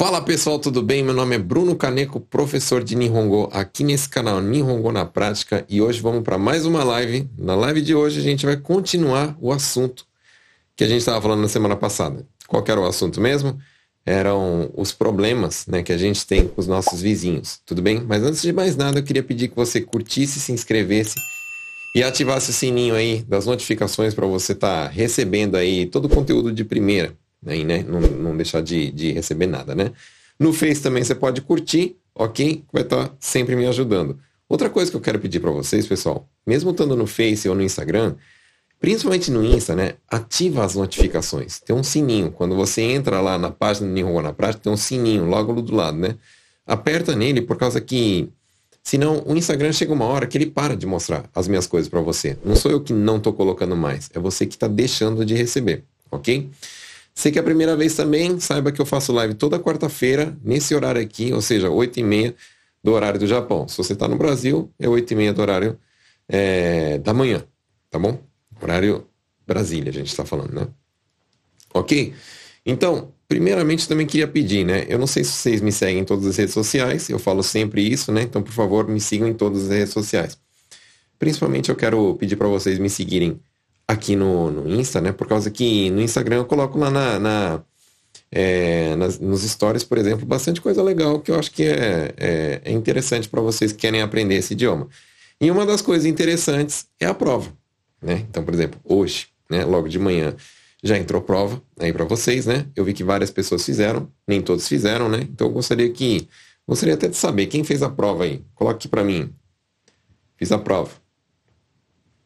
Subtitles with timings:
[0.00, 1.02] Fala pessoal, tudo bem?
[1.02, 5.82] Meu nome é Bruno Caneco, professor de Nihongo aqui nesse canal Nihongo na Prática e
[5.82, 7.28] hoje vamos para mais uma live.
[7.36, 10.06] Na live de hoje a gente vai continuar o assunto
[10.74, 12.26] que a gente estava falando na semana passada.
[12.48, 13.58] Qual era o assunto mesmo?
[14.06, 18.02] Eram os problemas né, que a gente tem com os nossos vizinhos, tudo bem?
[18.02, 21.16] Mas antes de mais nada, eu queria pedir que você curtisse, se inscrevesse
[21.94, 26.08] e ativasse o sininho aí das notificações para você estar tá recebendo aí todo o
[26.08, 27.84] conteúdo de primeira aí, né?
[27.86, 29.92] Não, não deixar de, de receber nada, né?
[30.38, 32.64] No Face também você pode curtir, ok?
[32.72, 34.18] Vai estar tá sempre me ajudando.
[34.48, 37.62] Outra coisa que eu quero pedir para vocês, pessoal, mesmo estando no Face ou no
[37.62, 38.14] Instagram,
[38.80, 39.94] principalmente no Insta, né?
[40.08, 41.60] Ativa as notificações.
[41.60, 42.32] Tem um sininho.
[42.32, 45.74] Quando você entra lá na página do Nihongo na Prática, tem um sininho logo do
[45.74, 46.16] lado, né?
[46.66, 48.30] Aperta nele por causa que
[48.82, 52.00] Senão, o Instagram chega uma hora que ele para de mostrar as minhas coisas para
[52.00, 52.36] você.
[52.44, 55.84] Não sou eu que não estou colocando mais, é você que está deixando de receber,
[56.10, 56.48] ok?
[57.14, 60.74] Se que é a primeira vez também, saiba que eu faço live toda quarta-feira, nesse
[60.74, 62.34] horário aqui, ou seja, 8 e meia
[62.82, 63.68] do horário do Japão.
[63.68, 65.78] Se você está no Brasil, é 8 e meia do horário
[66.28, 67.44] é, da manhã,
[67.90, 68.18] tá bom?
[68.62, 69.06] Horário
[69.46, 70.68] Brasília, a gente está falando, né?
[71.74, 72.14] Ok?
[72.64, 74.86] Então, primeiramente também queria pedir, né?
[74.88, 77.82] Eu não sei se vocês me seguem em todas as redes sociais, eu falo sempre
[77.82, 78.22] isso, né?
[78.22, 80.38] Então, por favor, me sigam em todas as redes sociais.
[81.18, 83.40] Principalmente eu quero pedir para vocês me seguirem
[83.90, 85.12] aqui no, no Insta, né?
[85.12, 87.62] Por causa que no Instagram eu coloco lá na, na
[88.30, 92.60] é, nas, nos stories, por exemplo, bastante coisa legal que eu acho que é, é,
[92.64, 94.88] é interessante para vocês que querem aprender esse idioma.
[95.40, 97.52] E uma das coisas interessantes é a prova,
[98.00, 98.24] né?
[98.28, 100.36] Então, por exemplo, hoje, né, logo de manhã,
[100.82, 102.66] já entrou prova aí para vocês, né?
[102.76, 105.20] Eu vi que várias pessoas fizeram, nem todos fizeram, né?
[105.22, 106.28] Então eu gostaria que
[106.66, 108.44] gostaria até de saber quem fez a prova aí.
[108.54, 109.34] Coloque aqui para mim.
[110.36, 110.92] Fiz a prova.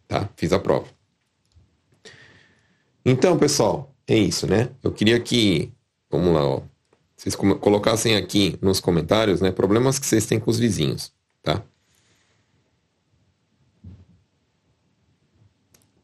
[0.07, 0.29] Tá?
[0.36, 0.86] Fiz a prova.
[3.05, 4.70] Então, pessoal, é isso, né?
[4.83, 5.73] Eu queria que,
[6.11, 6.63] vamos lá, ó,
[7.17, 11.13] vocês colocassem aqui nos comentários, né, problemas que vocês têm com os vizinhos,
[11.43, 11.63] tá?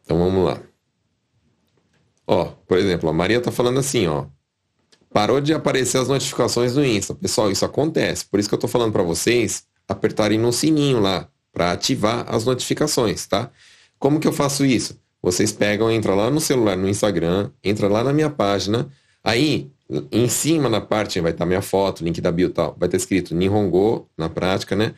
[0.04, 0.60] Então vamos lá.
[2.26, 4.26] Ó, por exemplo, a Maria tá falando assim, ó.
[5.12, 7.14] Parou de aparecer as notificações no Insta.
[7.14, 8.24] Pessoal, isso acontece.
[8.26, 12.44] Por isso que eu tô falando para vocês apertarem no sininho lá para ativar as
[12.44, 13.50] notificações, tá?
[13.98, 14.99] Como que eu faço isso?
[15.22, 18.88] Vocês pegam, entra lá no celular, no Instagram, entra lá na minha página.
[19.22, 19.70] Aí,
[20.10, 22.76] em cima na parte vai estar minha foto, link da bio tal.
[22.78, 24.94] Vai ter escrito Nihongo na prática, né?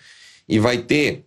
[0.48, 1.24] E vai ter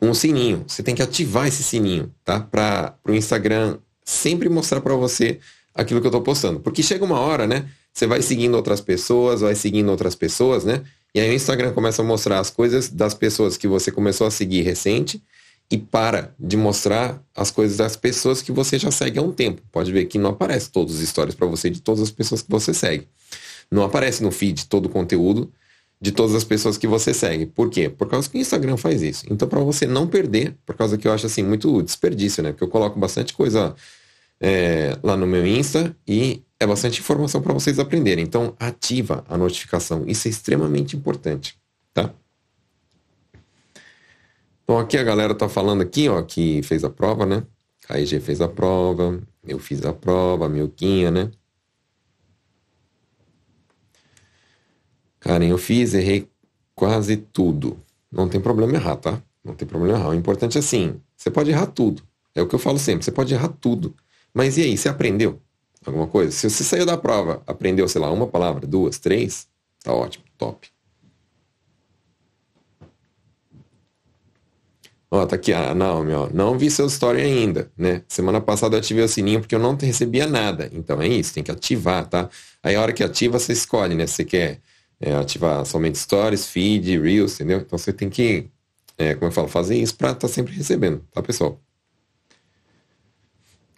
[0.00, 0.64] um sininho.
[0.66, 2.40] Você tem que ativar esse sininho, tá?
[2.40, 5.38] Para o Instagram sempre mostrar para você
[5.74, 6.60] aquilo que eu estou postando.
[6.60, 7.68] Porque chega uma hora, né?
[7.92, 10.82] Você vai seguindo outras pessoas, vai seguindo outras pessoas, né?
[11.14, 14.30] E aí o Instagram começa a mostrar as coisas das pessoas que você começou a
[14.30, 15.22] seguir recente
[15.70, 19.60] e para de mostrar as coisas das pessoas que você já segue há um tempo.
[19.70, 22.50] Pode ver que não aparece todas as histórias para você de todas as pessoas que
[22.50, 23.06] você segue.
[23.70, 25.52] Não aparece no feed todo o conteúdo
[26.00, 27.44] de todas as pessoas que você segue.
[27.44, 27.88] Por quê?
[27.88, 29.26] Por causa que o Instagram faz isso.
[29.28, 32.52] Então, para você não perder, por causa que eu acho assim muito desperdício, né?
[32.52, 33.74] Porque eu coloco bastante coisa
[34.40, 38.24] é, lá no meu Insta e é bastante informação para vocês aprenderem.
[38.24, 40.04] Então, ativa a notificação.
[40.06, 41.58] Isso é extremamente importante,
[41.92, 42.12] tá?
[44.68, 47.42] Então aqui a galera tá falando aqui, ó, que fez a prova, né?
[47.88, 51.30] A EG fez a prova, eu fiz a prova, a Milquinha, né?
[55.20, 56.28] Karen, eu fiz, errei
[56.74, 57.82] quase tudo.
[58.12, 59.22] Não tem problema errar, tá?
[59.42, 60.10] Não tem problema errar.
[60.10, 62.02] O importante é assim, você pode errar tudo.
[62.34, 63.96] É o que eu falo sempre, você pode errar tudo.
[64.34, 65.40] Mas e aí, você aprendeu
[65.86, 66.30] alguma coisa?
[66.30, 69.48] Se você saiu da prova, aprendeu, sei lá, uma palavra, duas, três,
[69.82, 70.68] tá ótimo, top.
[75.10, 76.28] Ó, tá aqui a Naomi, ó.
[76.32, 78.02] Não vi seu story ainda, né?
[78.08, 80.68] Semana passada eu ativei o sininho porque eu não recebia nada.
[80.72, 82.28] Então é isso, tem que ativar, tá?
[82.62, 84.06] Aí a hora que ativa, você escolhe, né?
[84.06, 84.60] Você quer
[85.00, 87.58] é, ativar somente stories, feed, reels, entendeu?
[87.60, 88.50] Então você tem que,
[88.98, 91.58] é, como eu falo, fazer isso pra estar tá sempre recebendo, tá, pessoal?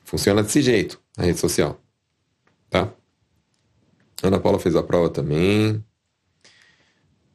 [0.04, 1.80] Funciona desse jeito, a rede social,
[2.68, 2.92] tá?
[4.22, 5.84] Ana Paula fez a prova também.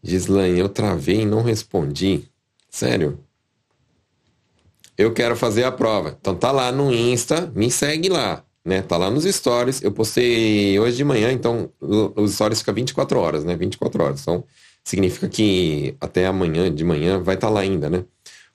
[0.04, 2.30] Gislaine, eu travei e não respondi.
[2.70, 3.24] Sério?
[4.98, 6.18] Eu quero fazer a prova.
[6.20, 8.82] Então tá lá no Insta, me segue lá, né?
[8.82, 9.82] Tá lá nos stories.
[9.82, 13.56] Eu postei hoje de manhã, então os stories ficam 24 horas, né?
[13.56, 14.22] 24 horas.
[14.22, 14.44] Então
[14.84, 18.06] significa que até amanhã de manhã vai estar tá lá ainda, né?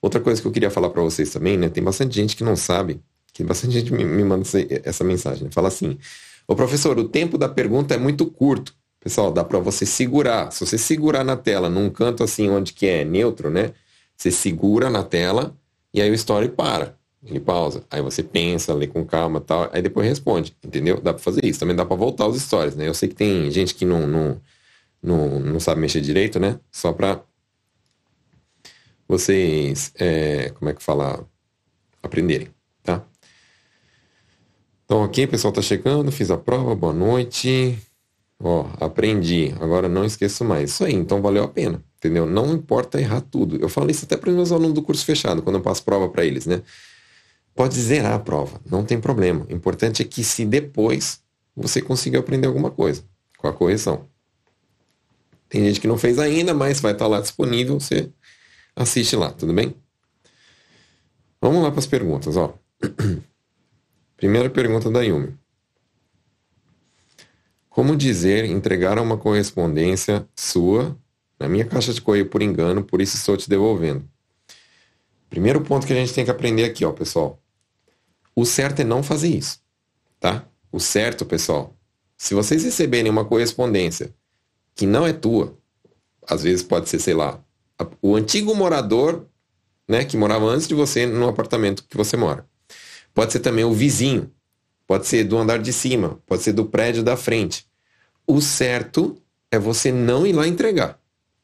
[0.00, 1.68] Outra coisa que eu queria falar para vocês também, né?
[1.68, 3.00] Tem bastante gente que não sabe,
[3.32, 4.44] que bastante gente me, me manda
[4.84, 5.44] essa mensagem.
[5.44, 5.50] Né?
[5.52, 5.98] Fala assim:
[6.48, 8.74] Ô professor, o tempo da pergunta é muito curto.
[8.98, 10.50] Pessoal, dá para você segurar.
[10.52, 13.72] Se você segurar na tela num canto assim onde que é neutro, né?
[14.16, 15.56] Você segura na tela
[15.92, 16.98] e aí o story para.
[17.22, 17.84] Ele pausa.
[17.90, 19.68] Aí você pensa, lê com calma tal.
[19.72, 20.56] Aí depois responde.
[20.64, 21.00] Entendeu?
[21.00, 21.60] Dá pra fazer isso.
[21.60, 22.88] Também dá pra voltar os stories, né?
[22.88, 24.40] Eu sei que tem gente que não, não,
[25.02, 26.58] não, não sabe mexer direito, né?
[26.72, 27.22] Só para
[29.06, 31.26] vocês, é, como é que fala,
[32.02, 32.48] aprenderem,
[32.82, 33.04] tá?
[34.84, 37.76] Então, ok, pessoal tá chegando, fiz a prova, boa noite.
[38.38, 40.70] Ó, aprendi, agora não esqueço mais.
[40.70, 42.24] Isso aí, então valeu a pena, entendeu?
[42.24, 43.56] Não importa errar tudo.
[43.56, 46.08] Eu falo isso até para os meus alunos do curso fechado, quando eu passo prova
[46.08, 46.62] para eles, né?
[47.54, 49.46] Pode zerar a prova, não tem problema.
[49.50, 51.20] O importante é que se depois
[51.54, 53.04] você consiga aprender alguma coisa
[53.36, 54.08] com a correção.
[55.48, 58.08] Tem gente que não fez ainda, mas vai estar lá disponível, você
[58.74, 59.74] assiste lá, tudo bem?
[61.40, 62.54] Vamos lá para as perguntas, ó.
[64.16, 65.34] Primeira pergunta da Yumi.
[67.68, 70.96] Como dizer entregar uma correspondência sua
[71.40, 74.06] na minha caixa de correio por engano, por isso estou te devolvendo?
[75.30, 77.42] Primeiro ponto que a gente tem que aprender aqui, ó, pessoal.
[78.36, 79.60] O certo é não fazer isso,
[80.20, 80.44] tá?
[80.70, 81.74] O certo, pessoal,
[82.16, 84.14] se vocês receberem uma correspondência
[84.74, 85.56] que não é tua,
[86.28, 87.42] às vezes pode ser, sei lá,
[88.02, 89.26] o antigo morador,
[89.88, 92.46] né, que morava antes de você no apartamento que você mora.
[93.14, 94.30] Pode ser também o vizinho,
[94.86, 97.66] pode ser do andar de cima, pode ser do prédio da frente.
[98.26, 99.20] O certo
[99.50, 100.99] é você não ir lá entregar,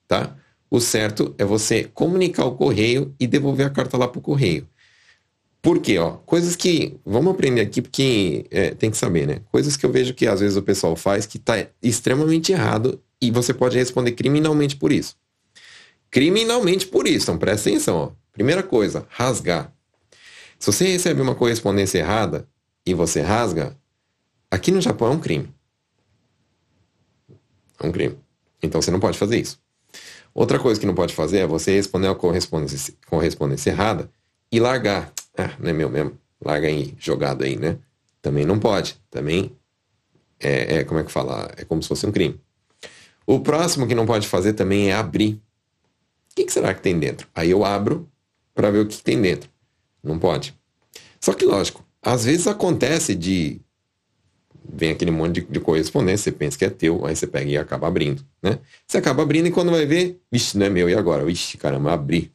[0.06, 0.37] tá?
[0.70, 4.69] O certo é você comunicar o correio e devolver a carta lá pro correio.
[5.62, 5.99] Por quê?
[5.99, 6.97] Ó, coisas que.
[7.05, 9.41] Vamos aprender aqui, porque é, tem que saber, né?
[9.50, 13.31] Coisas que eu vejo que às vezes o pessoal faz que tá extremamente errado e
[13.31, 15.17] você pode responder criminalmente por isso.
[16.11, 17.97] Criminalmente por isso, então presta atenção.
[17.97, 18.11] Ó.
[18.32, 19.73] Primeira coisa, rasgar.
[20.59, 22.49] Se você recebe uma correspondência errada
[22.85, 23.76] e você rasga,
[24.50, 25.52] aqui no Japão é um crime.
[27.81, 28.17] É um crime.
[28.62, 29.59] Então você não pode fazer isso.
[30.37, 34.11] Outra coisa que não pode fazer é você responder a correspondência, correspondência errada
[34.53, 35.11] e largar.
[35.35, 36.19] Ah, não é meu mesmo.
[36.44, 37.79] Larga aí, jogado aí, né?
[38.21, 39.00] Também não pode.
[39.11, 39.56] Também
[40.38, 41.50] é, é, como é que fala?
[41.56, 42.38] É como se fosse um crime.
[43.27, 45.41] O próximo que não pode fazer também é abrir.
[46.31, 47.27] O que, que será que tem dentro?
[47.35, 48.06] Aí eu abro
[48.55, 49.49] para ver o que, que tem dentro.
[50.05, 50.55] Não pode.
[51.19, 53.59] Só que, lógico, às vezes acontece de.
[54.73, 57.57] Vem aquele monte de, de correspondência, você pensa que é teu, aí você pega e
[57.57, 58.59] acaba abrindo, né?
[58.87, 61.25] Você acaba abrindo e quando vai ver, vixe, não é meu, e agora?
[61.25, 62.33] Vixe, caramba, abri.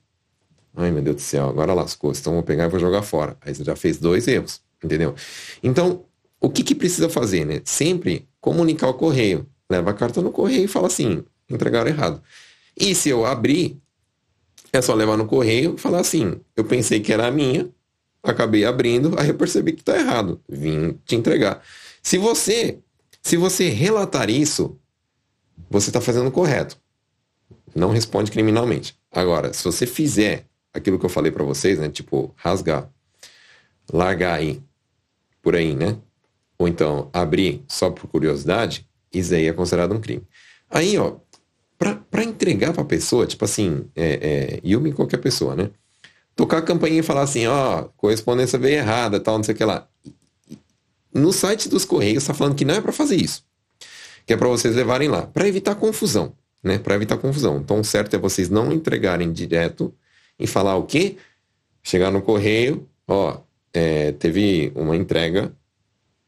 [0.75, 2.12] Ai, meu Deus do céu, agora lascou.
[2.12, 3.38] Então vou pegar e vou jogar fora.
[3.42, 5.13] Aí você já fez dois erros, entendeu?
[5.62, 6.06] Então,
[6.39, 7.62] o que, que precisa fazer, né?
[7.66, 9.45] Sempre comunicar o correio.
[9.69, 12.22] Leva a carta no correio e fala assim, entregaram errado.
[12.77, 13.77] E se eu abrir,
[14.74, 17.69] é só levar no correio e falar assim, eu pensei que era a minha,
[18.24, 20.42] acabei abrindo, aí eu percebi que está errado.
[20.48, 21.62] Vim te entregar.
[22.01, 22.80] Se você,
[23.21, 24.77] se você relatar isso,
[25.69, 26.77] você está fazendo correto.
[27.74, 28.95] Não responde criminalmente.
[29.12, 31.89] Agora, se você fizer aquilo que eu falei para vocês, né?
[31.89, 32.89] Tipo, rasgar,
[33.92, 34.62] largar aí,
[35.42, 35.98] por aí, né?
[36.57, 40.24] Ou então abrir só por curiosidade, isso aí é considerado um crime.
[40.69, 41.18] Aí, ó,
[41.77, 45.69] para entregar pra pessoa, tipo assim, é, é, Yumi qualquer pessoa, né?
[46.36, 49.65] Tocar a campainha e falar assim, ó, correspondência veio errada, tal, não sei o que
[49.65, 49.88] lá.
[51.13, 53.44] No site dos Correios está falando que não é para fazer isso.
[54.25, 56.78] Que é para vocês levarem lá, para evitar confusão, né?
[56.78, 57.58] Para evitar confusão.
[57.58, 59.94] Então, o certo é vocês não entregarem direto
[60.39, 61.18] e falar o quê?
[61.84, 63.39] Chegar no correio, ó,
[63.74, 65.51] é, teve uma entrega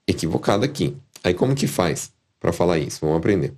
[0.07, 0.97] equivocada aqui.
[1.23, 2.99] Aí como que faz para falar isso?
[3.01, 3.53] Vamos aprender.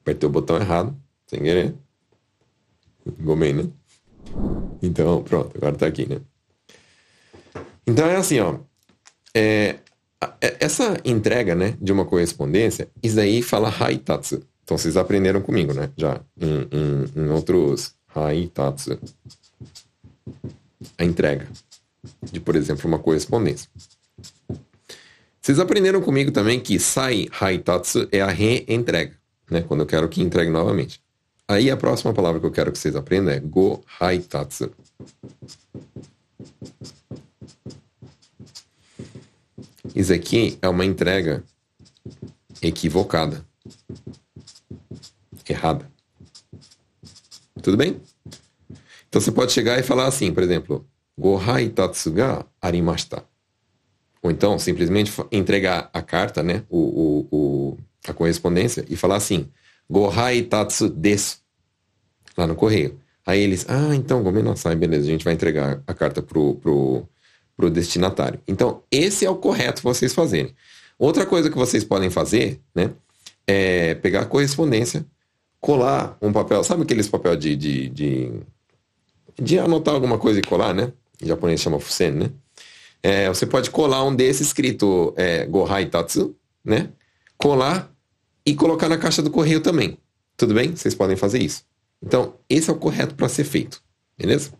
[0.00, 0.96] Apertei o botão errado,
[1.26, 1.74] sem querer.
[3.20, 3.68] Gomei, né?
[4.82, 6.20] Então, pronto, agora tá aqui, né?
[7.90, 8.56] Então é assim, ó.
[9.34, 9.76] É,
[10.40, 14.42] é essa entrega, né, de uma correspondência, isso aí fala haitatsu.
[14.62, 15.90] Então vocês aprenderam comigo, né?
[15.96, 18.96] Já em, em, em outros haitatsu.
[20.96, 21.48] A entrega
[22.22, 23.68] de, por exemplo, uma correspondência.
[25.40, 29.16] Vocês aprenderam comigo também que sai haitatsu é a reentrega,
[29.50, 29.62] né?
[29.62, 31.02] Quando eu quero que entregue novamente.
[31.48, 34.70] Aí a próxima palavra que eu quero que vocês aprendam é go haitatsu.
[39.94, 41.42] Isso aqui é uma entrega
[42.62, 43.44] equivocada.
[45.48, 45.90] Errada.
[47.60, 48.00] Tudo bem?
[49.08, 50.86] Então você pode chegar e falar assim, por exemplo,
[51.18, 53.24] go haitatsu ga arimashita.
[54.22, 59.48] Ou então, simplesmente entregar a carta, né, o, o, o a correspondência, e falar assim,
[59.88, 61.38] Gohai Tatsu desu,
[62.36, 62.98] lá no correio.
[63.26, 64.22] Aí eles, ah, então,
[64.56, 67.08] sai, beleza, a gente vai entregar a carta pro, pro,
[67.60, 68.40] pro destinatário.
[68.48, 70.54] Então, esse é o correto vocês fazerem.
[70.98, 72.90] Outra coisa que vocês podem fazer, né,
[73.46, 75.04] é pegar a correspondência,
[75.60, 78.32] colar um papel, sabe aqueles papel de, de, de,
[79.38, 80.90] de anotar alguma coisa e colar, né?
[81.22, 82.30] Em japonês chama fusen, né?
[83.02, 86.88] É, você pode colar um desses escrito é, Gohai Tatsu, né?
[87.36, 87.90] colar
[88.44, 89.98] e colocar na caixa do correio também.
[90.36, 90.74] Tudo bem?
[90.74, 91.64] Vocês podem fazer isso.
[92.02, 93.82] Então, esse é o correto para ser feito.
[94.16, 94.52] Beleza?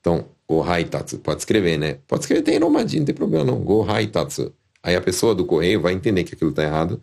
[0.00, 0.26] Então,
[0.58, 1.98] o haitatsu, pode escrever, né?
[2.06, 3.60] Pode escrever, tem Romadinho, não tem problema não.
[3.60, 4.52] Go haitatsu.
[4.82, 7.00] Aí a pessoa do correio vai entender que aquilo está errado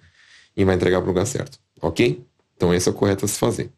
[0.56, 1.60] e vai entregar para o lugar certo.
[1.82, 2.25] Ok?
[2.56, 3.72] Então, esse é o correto a se fazer.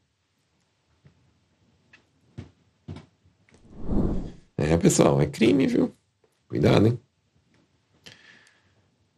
[4.58, 5.94] É, pessoal, é crime, viu?
[6.48, 7.00] Cuidado, hein?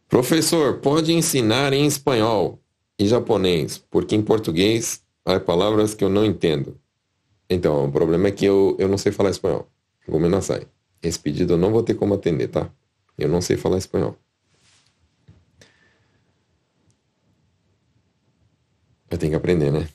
[0.08, 2.62] Professor, pode ensinar em espanhol
[2.98, 6.78] e japonês, porque em português há palavras que eu não entendo.
[7.48, 9.68] Então, o problema é que eu, eu não sei falar espanhol.
[10.08, 10.66] Gomenasai.
[11.02, 12.70] Esse pedido eu não vou ter como atender, tá?
[13.16, 14.16] Eu não sei falar espanhol.
[19.10, 19.88] Eu tenho que aprender, né?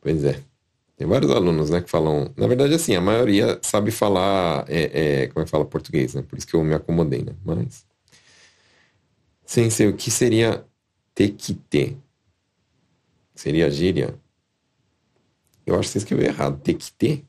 [0.00, 0.42] Pois é.
[0.96, 2.32] Tem vários alunos, né, que falam.
[2.36, 4.64] Na verdade, assim, a maioria sabe falar.
[4.68, 6.22] É, é, como é fala português, né?
[6.22, 7.34] Por isso que eu me acomodei, né?
[7.44, 7.86] Mas.
[9.44, 10.64] Sem ser o que seria
[11.14, 11.96] ter?
[13.34, 14.18] Seria gíria?
[15.66, 16.60] Eu acho que você escreveu errado.
[16.96, 17.24] Ter?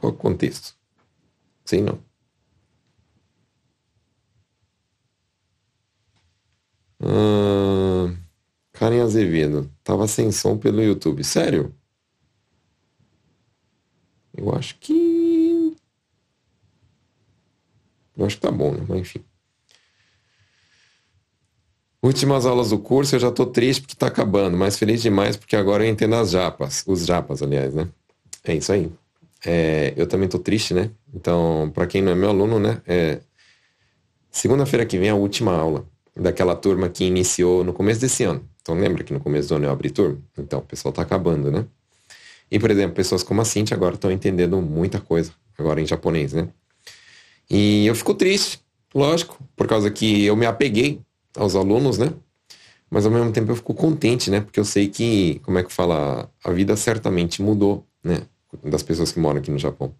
[0.00, 0.74] Qual o contexto?
[1.62, 2.00] Sei não.
[7.02, 8.14] Ah,
[8.72, 9.70] Karen Azevedo.
[9.84, 11.22] Tava sem som pelo YouTube.
[11.22, 11.74] Sério?
[14.34, 15.76] Eu acho que.
[18.16, 18.84] Eu acho que tá bom, né?
[18.88, 19.22] Mas enfim.
[22.02, 25.54] Últimas aulas do curso, eu já tô triste porque tá acabando, mas feliz demais porque
[25.54, 26.82] agora eu entendo as japas.
[26.86, 27.86] Os japas, aliás, né?
[28.44, 28.90] É isso aí.
[29.44, 30.90] É, eu também tô triste, né?
[31.14, 32.82] Então, para quem não é meu aluno, né?
[32.86, 33.20] É,
[34.30, 35.84] Segunda-feira que vem é a última aula
[36.16, 38.48] daquela turma que iniciou no começo desse ano.
[38.62, 40.18] Então, lembra que no começo do ano eu abri turma?
[40.38, 41.66] Então, o pessoal tá acabando, né?
[42.50, 46.32] E, por exemplo, pessoas como a Cintia agora estão entendendo muita coisa, agora em japonês,
[46.32, 46.48] né?
[47.48, 48.60] E eu fico triste,
[48.94, 51.00] lógico, por causa que eu me apeguei
[51.36, 52.12] aos alunos, né?
[52.88, 54.40] Mas ao mesmo tempo eu fico contente, né?
[54.40, 58.22] Porque eu sei que, como é que fala, a vida certamente mudou, né?
[58.64, 59.94] Das pessoas que moram aqui no Japão.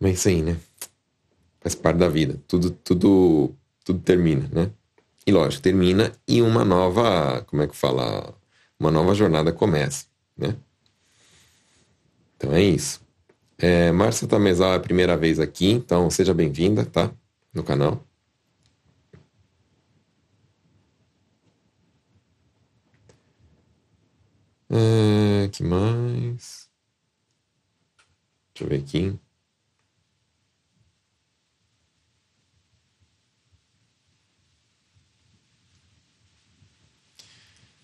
[0.00, 0.56] Mas aí, né?
[1.60, 2.40] Faz parte da vida.
[2.46, 3.54] Tudo, tudo,
[3.84, 4.70] tudo termina, né?
[5.26, 8.32] E lógico, termina e uma nova, como é que fala?
[8.78, 10.06] Uma nova jornada começa,
[10.36, 10.56] né?
[12.36, 13.00] Então é isso.
[13.58, 17.10] É, Márcia Tamezal é a primeira vez aqui, então seja bem-vinda, tá?
[17.52, 18.05] No canal.
[24.68, 26.68] É, que mais?
[28.54, 29.18] Deixa eu ver aqui.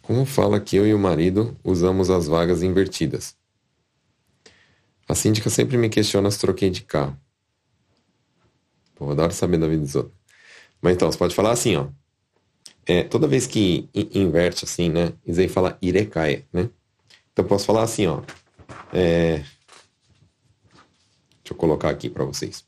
[0.03, 3.37] Como fala que eu e o marido usamos as vagas invertidas?
[5.09, 7.17] A síndica sempre me questiona se troquei de carro.
[8.97, 10.17] Pô, adoro saber da vida dos outros.
[10.81, 11.89] Mas então, você pode falar assim, ó.
[12.87, 15.13] É, toda vez que inverte assim, né?
[15.27, 16.69] Aí fala irekai, né?
[17.33, 18.23] Então posso falar assim, ó.
[18.93, 19.39] É...
[21.43, 22.65] Deixa eu colocar aqui para vocês.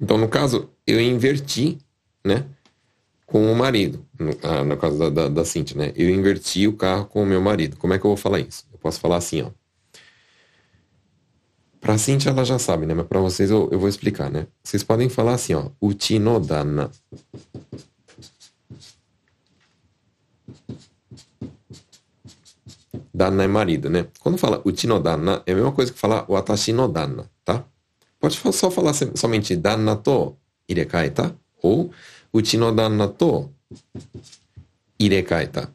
[0.00, 1.78] Então, no caso, eu inverti,
[2.24, 2.46] né?
[3.26, 4.04] Com o marido.
[4.18, 5.92] No, ah, no caso da, da, da Cintia, né?
[5.94, 7.76] Eu inverti o carro com o meu marido.
[7.76, 8.66] Como é que eu vou falar isso?
[8.72, 9.50] Eu posso falar assim, ó.
[11.80, 12.94] Pra Cintia ela já sabe, né?
[12.94, 14.46] Mas pra vocês eu, eu vou explicar, né?
[14.62, 15.70] Vocês podem falar assim, ó.
[15.80, 16.18] Uchi
[23.22, 24.08] Dana é marido, né?
[24.18, 27.64] Quando fala uchi no dana, é a mesma coisa que falar watashi no dana, tá?
[28.18, 30.36] Pode só falar somente dana to
[30.68, 31.32] irekai, tá?
[31.62, 31.92] Ou
[32.32, 33.48] uchi no dana to
[34.98, 35.68] irekai, tá?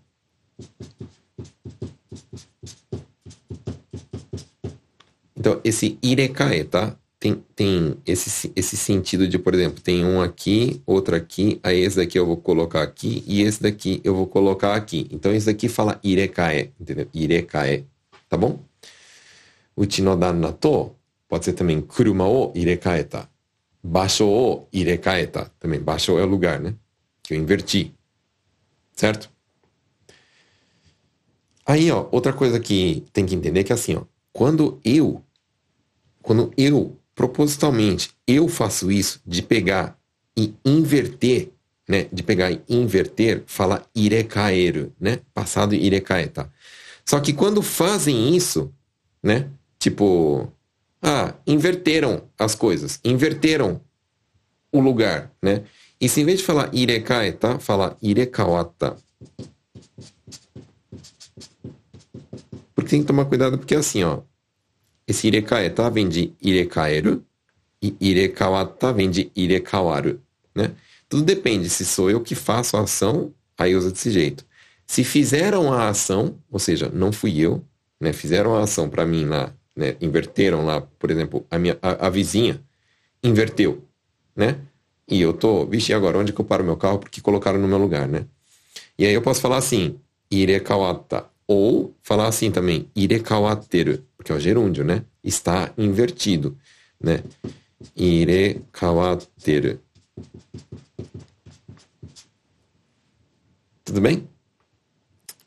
[5.38, 6.98] Então, esse irekai, tá?
[7.20, 11.98] Tem, tem esse, esse sentido de, por exemplo, tem um aqui, outro aqui, aí esse
[11.98, 15.08] daqui eu vou colocar aqui e esse daqui eu vou colocar aqui.
[15.12, 17.08] Então esse daqui fala irekae, entendeu?
[17.14, 17.86] Irekae,
[18.30, 18.60] tá bom?
[19.76, 20.96] Uchi no danna to
[21.28, 23.30] pode ser também kuruma o irekaeta.
[23.84, 25.52] Basho o irekaeta.
[25.60, 26.76] Também, basho é o lugar, né?
[27.22, 27.94] Que eu inverti.
[28.94, 29.30] Certo?
[31.66, 35.22] Aí, ó, outra coisa que tem que entender é que assim, ó, quando eu
[36.22, 39.98] quando eu propositalmente eu faço isso de pegar
[40.38, 41.50] e inverter,
[41.90, 42.08] né?
[42.14, 45.20] De pegar e inverter, fala irecaeru, né?
[45.34, 46.50] Passado irecaeta.
[47.04, 48.72] Só que quando fazem isso,
[49.22, 49.50] né?
[49.80, 50.54] Tipo,
[51.02, 53.82] ah, inverteram as coisas, inverteram
[54.72, 55.64] o lugar, né?
[56.00, 58.96] E se em vez de falar irecaeta, fala irekawata.
[62.76, 64.22] Porque tem que tomar cuidado, porque assim, ó,
[65.08, 67.24] esse irekaeta vem de irekaeru
[67.82, 70.20] e irekawatta vem de irekawaru,
[70.54, 70.72] né?
[71.08, 71.70] Tudo depende.
[71.70, 74.46] Se sou eu que faço a ação, aí usa desse jeito.
[74.86, 77.64] Se fizeram a ação, ou seja, não fui eu,
[78.00, 78.12] né?
[78.12, 79.96] Fizeram a ação para mim lá, né?
[80.02, 82.62] Inverteram lá, por exemplo, a minha a, a, vizinha
[83.24, 83.84] inverteu,
[84.36, 84.60] né?
[85.08, 87.78] E eu tô, vixe, agora onde que eu paro meu carro porque colocaram no meu
[87.78, 88.26] lugar, né?
[89.00, 90.00] E aí eu posso falar assim,
[90.30, 95.06] irekawata, ou falar assim também, irekawateru, porque é o gerúndio, né?
[95.24, 96.58] Está invertido,
[97.02, 97.24] né?
[97.96, 99.80] Irekawateru.
[103.86, 104.28] Tudo bem?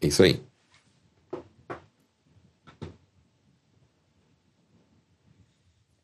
[0.01, 0.43] É isso aí.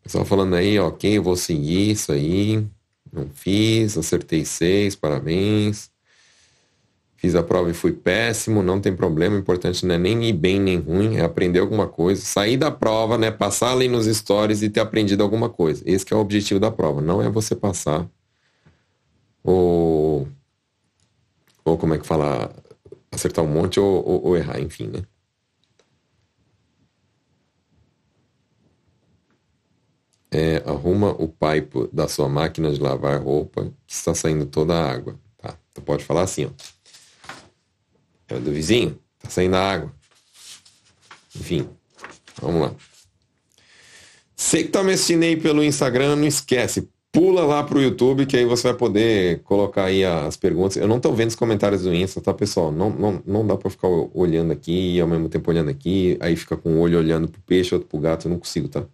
[0.03, 2.65] Pessoal falando aí, ok, eu vou seguir isso aí.
[3.13, 5.91] Não fiz, acertei seis, parabéns.
[7.27, 9.35] Fiz a prova e fui péssimo, não tem problema.
[9.35, 12.23] O importante não é nem ir bem nem ruim, é aprender alguma coisa.
[12.23, 13.33] Sair da prova, né?
[13.33, 15.83] Passar ali nos stories e ter aprendido alguma coisa.
[15.85, 17.01] Esse é o objetivo da prova.
[17.01, 18.09] Não é você passar
[19.43, 20.29] ou,
[21.65, 22.55] ou como é que fala,
[23.11, 25.03] acertar um monte ou, ou, ou errar, enfim, né?
[30.31, 34.93] É, arruma o pipe da sua máquina de lavar roupa que está saindo toda a
[34.93, 35.19] água.
[35.39, 35.59] Tá?
[35.75, 36.76] Tu pode falar assim, ó.
[38.29, 39.93] É do vizinho, tá saindo a água.
[41.35, 41.69] Enfim,
[42.41, 42.75] vamos lá.
[44.35, 48.45] Você que tá me assistindo pelo Instagram, não esquece, pula lá pro YouTube que aí
[48.45, 50.77] você vai poder colocar aí as perguntas.
[50.77, 52.71] Eu não tô vendo os comentários do Insta, tá, pessoal?
[52.71, 56.37] Não, não, não dá pra ficar olhando aqui e ao mesmo tempo olhando aqui, aí
[56.37, 58.85] fica com um olho olhando pro peixe, outro pro gato, eu não consigo, tá?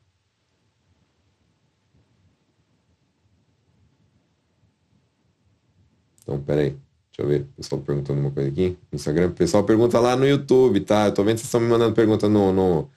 [6.23, 6.77] Então, peraí.
[7.13, 7.43] Deixa eu ver.
[7.43, 8.77] O pessoal perguntando uma coisa aqui.
[8.91, 9.29] Instagram.
[9.29, 11.07] O pessoal pergunta lá no YouTube, tá?
[11.07, 12.91] Eu tô vendo que vocês estão me mandando pergunta no, no,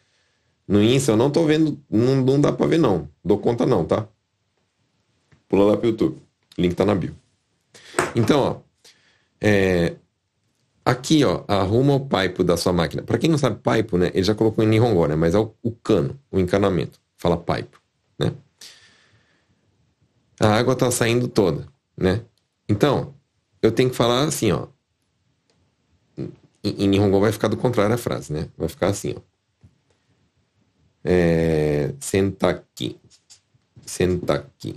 [0.65, 1.11] no Insta.
[1.11, 1.77] Eu não tô vendo.
[1.89, 3.09] Não, não dá pra ver, não.
[3.23, 4.07] Dou conta, não, tá?
[5.49, 6.17] Pula lá pro YouTube.
[6.57, 7.13] Link tá na bio.
[8.15, 8.57] Então, ó.
[9.41, 9.95] É,
[10.85, 11.43] aqui, ó.
[11.45, 13.03] Arruma o pipe da sua máquina.
[13.03, 14.11] Pra quem não sabe, pipe, né?
[14.13, 15.15] Ele já colocou em Nihongo, né?
[15.17, 17.01] Mas é o, o cano, o encanamento.
[17.17, 17.77] Fala pipe,
[18.17, 18.31] né?
[20.39, 22.21] A água tá saindo toda, né?
[22.67, 23.13] Então,
[23.65, 24.67] eu tenho que falar assim, ó.
[26.63, 28.49] Em, Nihongo vai ficar do contrário a frase, né?
[28.57, 29.21] Vai ficar assim, ó.
[31.03, 32.99] É, sentaki.
[33.85, 34.75] Sentaki.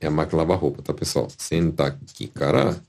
[0.00, 1.28] É a máquina lavar roupa, tá, pessoal?
[1.36, 2.80] Sentaki cara.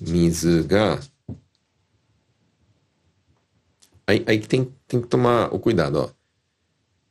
[0.00, 1.00] Mizu ga.
[4.06, 6.10] Aí, aí tem, tem que tomar o cuidado, ó.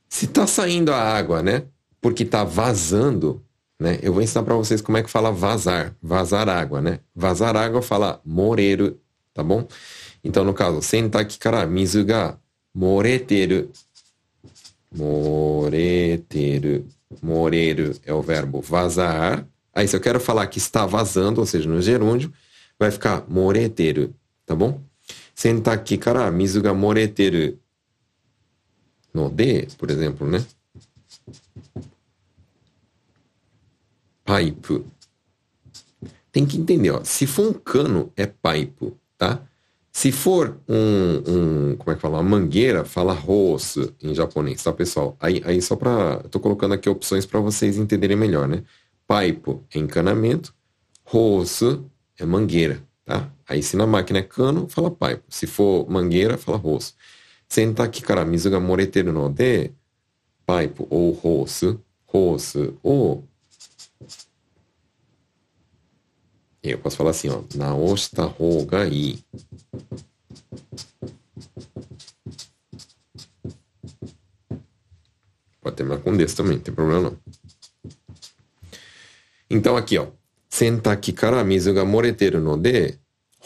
[0.08, 1.66] Se tá saindo a água, né?
[2.06, 3.42] Porque está vazando,
[3.80, 3.98] né?
[4.00, 7.00] Eu vou ensinar para vocês como é que fala vazar, vazar água, né?
[7.12, 8.96] Vazar água fala moreru,
[9.34, 9.66] tá bom?
[10.22, 12.38] Então, no caso, sentaki kara mizu ga
[12.72, 13.72] moreteru.
[14.96, 16.86] Moreteru.
[17.20, 19.44] Moreru é o verbo vazar.
[19.74, 22.32] Aí, se eu quero falar que está vazando, ou seja, no gerúndio,
[22.78, 24.14] vai ficar moreteru,
[24.46, 24.80] tá bom?
[25.34, 27.58] Sentaki kara mizu ga moreteru
[29.12, 30.46] no de, por exemplo, né?
[34.26, 34.84] Pipe.
[36.32, 37.02] Tem que entender, ó.
[37.04, 39.40] Se for um cano, é pipe, tá?
[39.92, 42.18] Se for um, um como é que fala?
[42.20, 45.16] Uma mangueira, fala roço em japonês, tá, pessoal?
[45.18, 46.18] Aí, aí só pra.
[46.30, 48.62] tô colocando aqui opções para vocês entenderem melhor, né?
[49.08, 50.52] Pipe é encanamento,
[51.04, 53.30] roço é mangueira, tá?
[53.48, 55.22] Aí se na máquina é cano, fala pipe.
[55.30, 56.94] Se for mangueira, fala roço.
[57.48, 59.70] Sentaki kara mizu moreteru no de,
[60.44, 63.24] pipe ou roço, roço ou
[66.62, 67.42] Eu posso falar assim, ó.
[67.54, 69.24] Naoshita hoga ii.
[75.60, 77.18] Pode terminar com desse também, não tem problema não.
[79.50, 80.08] Então aqui, ó.
[80.48, 82.98] Sentaki kara mizu ga moreteru no de,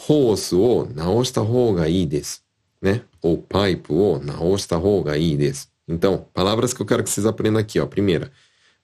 [0.07, 2.39] hosu o naoshita hoga ii desu.
[2.81, 3.01] Né?
[3.21, 5.67] Ou pipe o naoshita hoga ii desu.
[5.87, 7.85] Então, palavras que eu quero que vocês aprendam aqui, ó.
[7.85, 8.31] Primeira,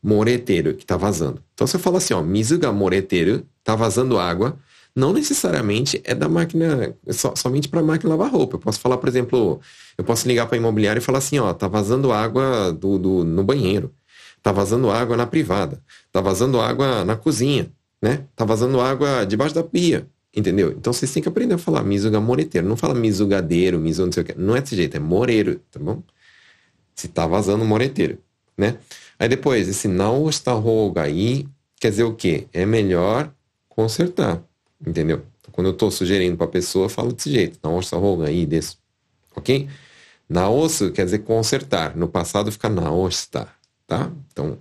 [0.02, 1.42] moreteru, que tá vazando.
[1.54, 4.58] Então você fala assim, ó, mizu ga moreteru, tá vazando água,
[4.98, 8.56] não necessariamente é da máquina, é so, somente para a máquina lavar roupa.
[8.56, 9.62] Eu posso falar, por exemplo,
[9.96, 13.24] eu posso ligar para a imobiliária e falar assim, ó, tá vazando água do, do,
[13.24, 13.94] no banheiro,
[14.42, 15.80] tá vazando água na privada,
[16.12, 18.26] tá vazando água na cozinha, né?
[18.36, 20.72] Tá vazando água debaixo da pia, entendeu?
[20.72, 24.24] Então vocês têm que aprender a falar misuga moreteiro, não fala misugadeiro, misu não sei
[24.24, 26.02] o que, não é desse jeito, é moreiro, tá bom?
[26.96, 28.18] Se tá vazando moreteiro,
[28.58, 28.78] né?
[29.20, 31.48] Aí depois, esse não está roga aí,
[31.80, 32.48] quer dizer o quê?
[32.54, 33.34] É melhor
[33.68, 34.44] consertar,
[34.86, 35.24] entendeu?
[35.52, 38.46] Quando eu estou sugerindo para a pessoa, eu falo desse jeito, na ossa roga aí,
[38.46, 38.78] desse,
[39.36, 39.68] ok?
[40.30, 43.48] Na osso quer dizer consertar, no passado fica na osta,
[43.88, 44.12] tá?
[44.32, 44.58] Então,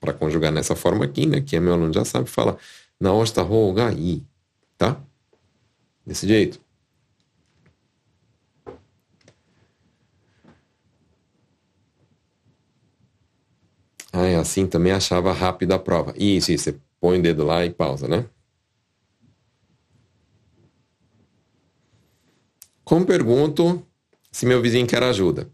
[0.00, 2.56] para conjugar nessa forma aqui, né, que é meu aluno já sabe, fala
[3.00, 4.22] naosta ho ga i,
[4.78, 5.00] tá?
[6.06, 6.60] Desse jeito.
[14.12, 16.12] Ah, é assim também achava rápido a prova.
[16.16, 16.64] Isso, isso.
[16.64, 18.24] Você põe o dedo lá e pausa, né?
[22.84, 23.84] Como pergunto
[24.32, 25.48] se meu vizinho quer ajuda?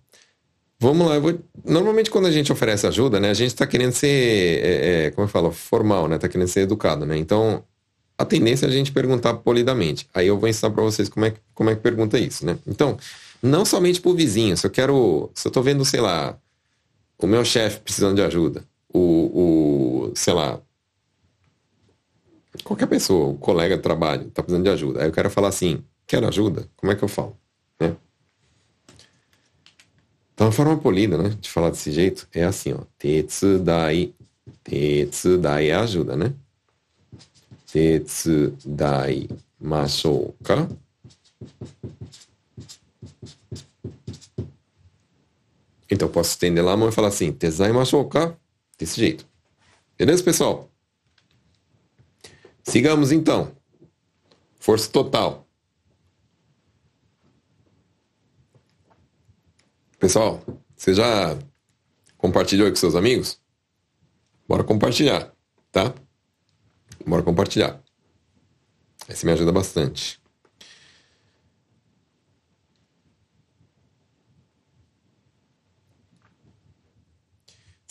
[0.79, 1.39] Vamos lá, vou...
[1.65, 4.09] normalmente quando a gente oferece ajuda, né, a gente está querendo ser,
[4.63, 7.65] é, é, como eu falo, formal, né, tá querendo ser educado, né, então
[8.19, 10.07] a tendência é a gente perguntar polidamente.
[10.15, 12.59] Aí eu vou ensinar para vocês como é, que, como é que pergunta isso, né.
[12.67, 12.99] Então,
[13.43, 16.39] não somente pro vizinho, se eu quero, se eu tô vendo, sei lá,
[17.19, 20.61] o meu chefe precisando de ajuda, o, o, sei lá,
[22.65, 25.83] qualquer pessoa, o colega de trabalho tá precisando de ajuda, aí eu quero falar assim,
[26.07, 26.69] quero ajuda?
[26.77, 27.37] Como é que eu falo,
[27.81, 27.97] né?
[30.37, 32.81] Então, a forma polida, né, de falar desse jeito é assim, ó.
[32.99, 34.13] Tetsudai.
[34.63, 36.35] Tetsudai é ajuda, né?
[37.73, 40.69] Tetsudai mashouka.
[45.97, 48.39] Então, posso estender lá a mão e falar assim, Tetsudai mashouka.
[48.79, 49.27] Desse jeito.
[49.97, 50.71] Beleza, pessoal?
[52.63, 53.51] Sigamos, então.
[54.61, 55.49] Força total.
[59.99, 60.43] Pessoal,
[60.77, 61.39] você já
[62.19, 63.41] compartilhou com seus amigos?
[64.47, 65.33] Bora compartilhar,
[65.73, 65.95] tá?
[67.07, 67.83] Bora compartilhar.
[69.09, 70.21] Esse me ajuda bastante.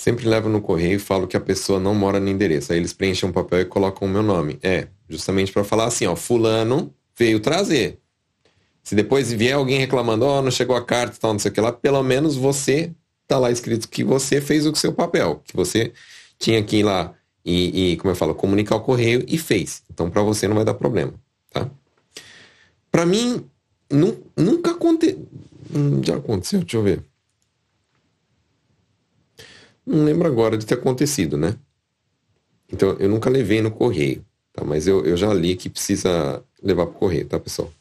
[0.06, 2.72] Sempre levo no correio e falo que a pessoa não mora no endereço.
[2.72, 4.60] Aí eles preenchem um papel e colocam o meu nome.
[4.62, 7.98] É, justamente para falar assim, ó, fulano veio trazer.
[8.84, 11.54] Se depois vier alguém reclamando, ó, oh, não chegou a carta, tal, não sei o
[11.56, 12.92] que lá, pelo menos você
[13.28, 15.92] tá lá escrito que você fez o seu papel, que você
[16.38, 17.12] tinha que ir lá
[17.44, 19.82] e, e como eu falo, comunicar o correio e fez.
[19.92, 21.16] Então para você não vai dar problema,
[21.52, 21.68] tá?
[22.92, 23.44] Para mim
[23.92, 25.28] nu, nunca aconteceu,
[26.04, 27.15] já aconteceu, deixa eu ver.
[29.86, 31.56] Não lembro agora de ter acontecido, né?
[32.72, 34.64] Então eu nunca levei no correio, tá?
[34.64, 37.72] Mas eu, eu já li que precisa levar pro correio, tá, pessoal?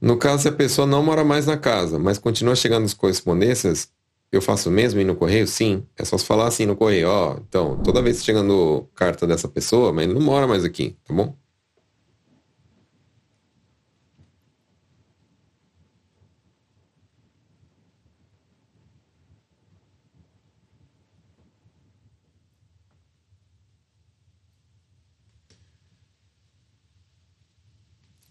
[0.00, 3.88] No caso, se a pessoa não mora mais na casa, mas continua chegando as correspondências,
[4.32, 5.46] eu faço mesmo e no correio?
[5.46, 5.86] Sim.
[5.96, 9.92] É só falar assim no correio, ó, então, toda vez que chegando carta dessa pessoa,
[9.92, 11.36] mas ele não mora mais aqui, tá bom?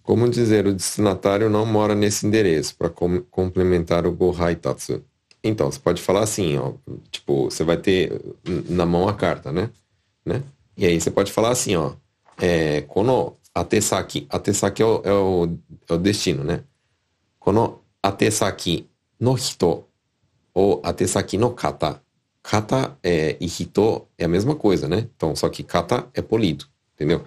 [0.03, 5.03] Como dizer, o destinatário não mora nesse endereço para com complementar o Gohaitatsu.
[5.43, 6.73] Então, você pode falar assim, ó,
[7.11, 8.19] tipo, você vai ter
[8.69, 9.69] na mão a carta, né?
[10.25, 10.43] né?
[10.77, 11.93] E aí você pode falar assim, ó,
[12.39, 15.57] é, kono atesaki, atesaki é o, é o,
[15.89, 16.63] é o destino, né?
[17.39, 18.87] Kono atesaki
[19.19, 19.83] no hito
[20.53, 22.01] ou atesaki no kata.
[22.43, 25.07] Kata é, e hito é a mesma coisa, né?
[25.15, 27.23] Então, só que kata é polido, entendeu?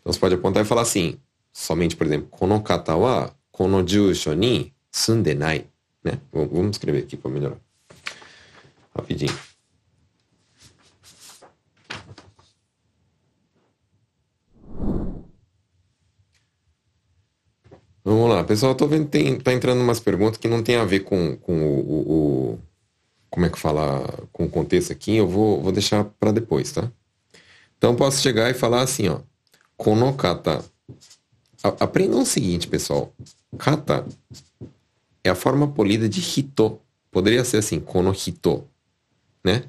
[0.00, 1.18] Então você pode apontar e falar assim,
[1.54, 5.64] somente, por exemplo, kono kata wa kono jusho ni sundenai.
[6.02, 6.20] Né?
[6.32, 7.56] Vamos escrever aqui para melhorar.
[8.94, 9.32] Rapidinho.
[18.04, 20.84] Vamos lá, pessoal, eu tô vendo tem tá entrando umas perguntas que não tem a
[20.84, 22.58] ver com, com o, o, o
[23.30, 26.92] como é que fala com o contexto aqui, eu vou, vou deixar para depois, tá?
[27.78, 29.20] Então posso chegar e falar assim, ó,
[29.76, 30.62] konokata
[31.64, 33.10] Aprendam o seguinte, pessoal.
[33.56, 34.06] Kata
[35.22, 36.78] é a forma polida de hito.
[37.10, 38.68] Poderia ser assim, kono hito,
[39.42, 39.64] né?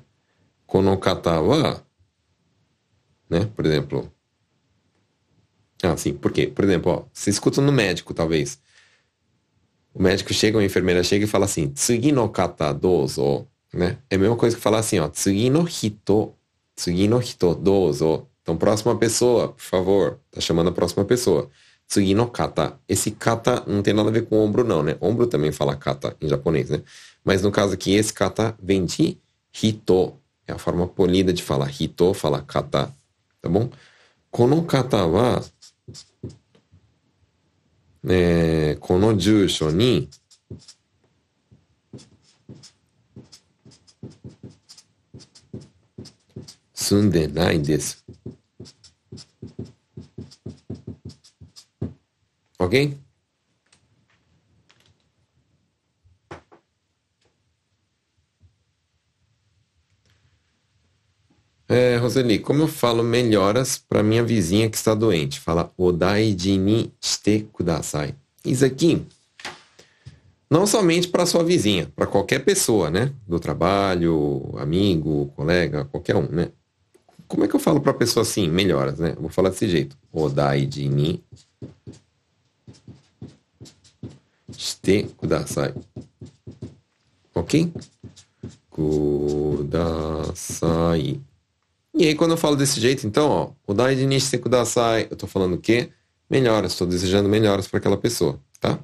[0.67, 1.81] Kono kata wa,
[3.29, 3.49] né?
[3.55, 4.12] Por exemplo.
[5.81, 6.47] Ah, sim, por quê?
[6.47, 8.60] Por exemplo, ó, você escuta no médico, talvez.
[9.93, 13.99] O médico chega, uma enfermeira chega e fala assim, tsugi no kata dozo, né?
[14.10, 16.34] É a mesma coisa que falar assim, ó, tsugi no hito,
[16.75, 18.27] tsugi no hito dozo.
[18.41, 20.19] Então, próxima pessoa, por favor.
[20.29, 21.49] Tá chamando a próxima pessoa.
[21.87, 22.79] Tsugi no kata.
[22.87, 24.97] Esse kata não tem nada a ver com ombro, não, né?
[24.99, 26.81] Ombro também fala kata em japonês, né?
[27.23, 29.17] Mas no caso aqui, esse kata vem de
[29.61, 30.13] hito.
[30.47, 31.69] É a forma polida de falar.
[31.69, 32.93] Hito fala kata.
[33.41, 33.69] Tá bom?
[34.31, 35.41] Kono kata wa,
[38.07, 40.09] é, kono jusho ni
[47.63, 48.04] desu.
[52.59, 52.97] Ok?
[61.67, 65.39] É, Roseli, como eu falo melhoras para minha vizinha que está doente?
[65.39, 68.13] Fala Odai dini Shite Kudasai.
[68.45, 69.03] Isso aqui,
[70.49, 73.11] não somente para sua vizinha, para qualquer pessoa, né?
[73.27, 76.49] Do trabalho, amigo, colega, qualquer um, né?
[77.27, 79.15] Como é que eu falo para pessoa assim, melhoras, né?
[79.19, 79.97] Vou falar desse jeito.
[80.13, 81.23] Odai dini.
[84.55, 85.73] Odaiji ni shite kudasai.
[87.33, 87.71] Ok?
[88.69, 90.01] Kudasai.
[91.97, 95.15] E aí, quando eu falo desse jeito, então, ó, o Dai de Nishi Kudasai, eu
[95.15, 95.91] tô falando o quê?
[96.29, 98.79] Melhoras, estou desejando melhoras para aquela pessoa, tá?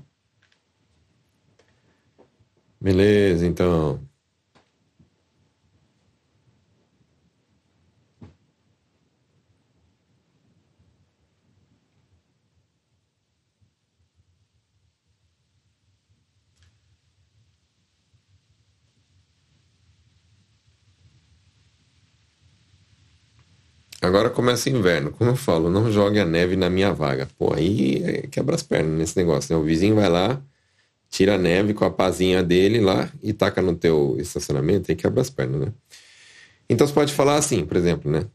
[2.79, 3.99] Beleza, então.
[24.01, 25.11] Agora começa o inverno.
[25.11, 27.27] Como eu falo, não jogue a neve na minha vaga.
[27.37, 29.61] Pô, aí quebra as pernas nesse negócio, né?
[29.61, 30.41] O vizinho vai lá,
[31.09, 35.21] tira a neve com a pazinha dele lá e taca no teu estacionamento e quebra
[35.21, 35.73] as pernas, né?
[36.67, 38.25] Então você pode falar assim, por exemplo, né?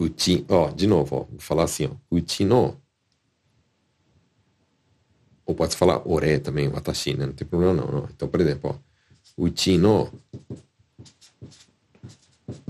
[0.00, 1.90] Uchi, ó, de novo, ó, vou falar assim, ó.
[2.10, 2.76] Uchi no.
[5.46, 7.26] Ou pode falar ore também, watashi, né?
[7.26, 8.08] Não tem problema não, não.
[8.10, 8.89] Então, por exemplo, ó.
[9.40, 10.10] うちの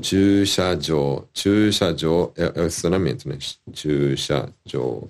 [0.00, 3.38] 駐車場、駐車場、é, é o estacionamento, né?
[3.72, 5.09] 駐車場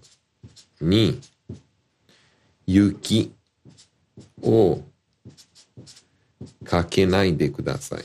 [0.81, 1.21] に
[2.67, 3.31] 雪
[4.43, 4.81] を
[6.65, 8.05] かけないでください。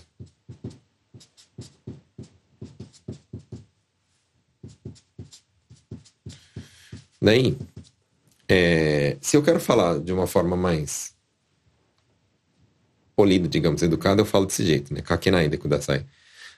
[7.21, 7.57] Daí,
[8.49, 11.14] é, se eu quero falar de uma forma mais
[13.15, 15.01] polido, digamos, educado, eu falo desse jeito, né?
[15.01, 16.05] Kakenai de kudasai.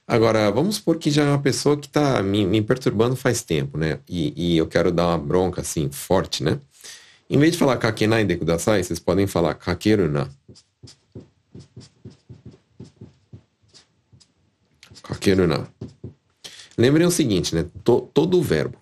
[0.08, 3.78] Agora, vamos supor que já é uma pessoa que está me, me, perturbando faz tempo,
[3.78, 4.00] né?
[4.08, 6.60] E, e, eu quero dar uma bronca, assim, forte, né?
[7.30, 10.30] Em vez de falar kakenai de kudasai, vocês podem falar kakeru na.
[15.04, 15.68] Kakeru na.
[16.78, 17.66] Lembrem o seguinte, né?
[17.84, 18.78] Todo o verbo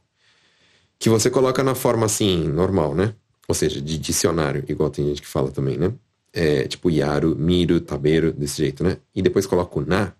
[1.00, 3.14] que você coloca na forma, assim, normal, né?
[3.48, 5.94] Ou seja, de dicionário, igual tem gente que fala também, né?
[6.36, 8.98] É, tipo yaru, miru, taberu, desse jeito, né?
[9.16, 10.14] E depois coloco na.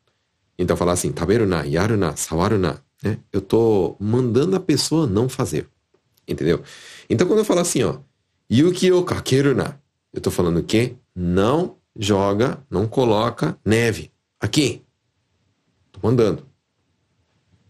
[0.58, 3.20] Então falar assim, taberu na, yaru na, sawaru na, né?
[3.34, 5.68] Eu tô mandando a pessoa não fazer.
[6.26, 6.64] Entendeu?
[7.10, 7.98] Então quando eu falo assim, ó,
[8.50, 9.76] yuki o kakeru na,
[10.14, 10.96] eu tô falando o quê?
[11.14, 14.10] Não joga, não coloca neve.
[14.40, 14.82] Aqui.
[15.92, 16.46] Tô mandando.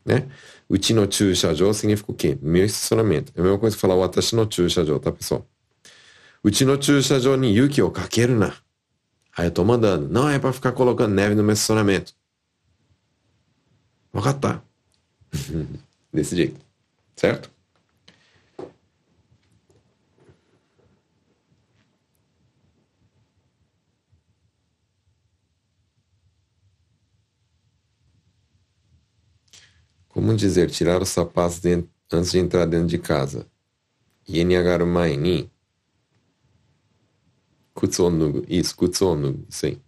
[0.06, 0.28] Né?
[0.70, 2.38] Uchi no chushajo significa o quê?
[2.40, 3.32] Meu estacionamento.
[3.36, 5.48] É a mesma coisa que falar watashi no chushajo, tá, pessoal?
[6.45, 8.55] うちの駐車場に雪をかけるな。
[9.37, 10.09] Aí eu tô mandando.
[10.09, 12.15] Não é para ficar colocando neve no meu estacionamento.
[14.13, 14.63] Vou catar.
[16.13, 16.61] Desse jeito.
[17.17, 17.51] Certo?
[30.09, 33.47] Como dizer tirar os sapatos dentro, antes de entrar dentro de casa?
[34.27, 34.79] 家に上が
[37.86, 39.80] escutsônogo, escutsônogo, sim.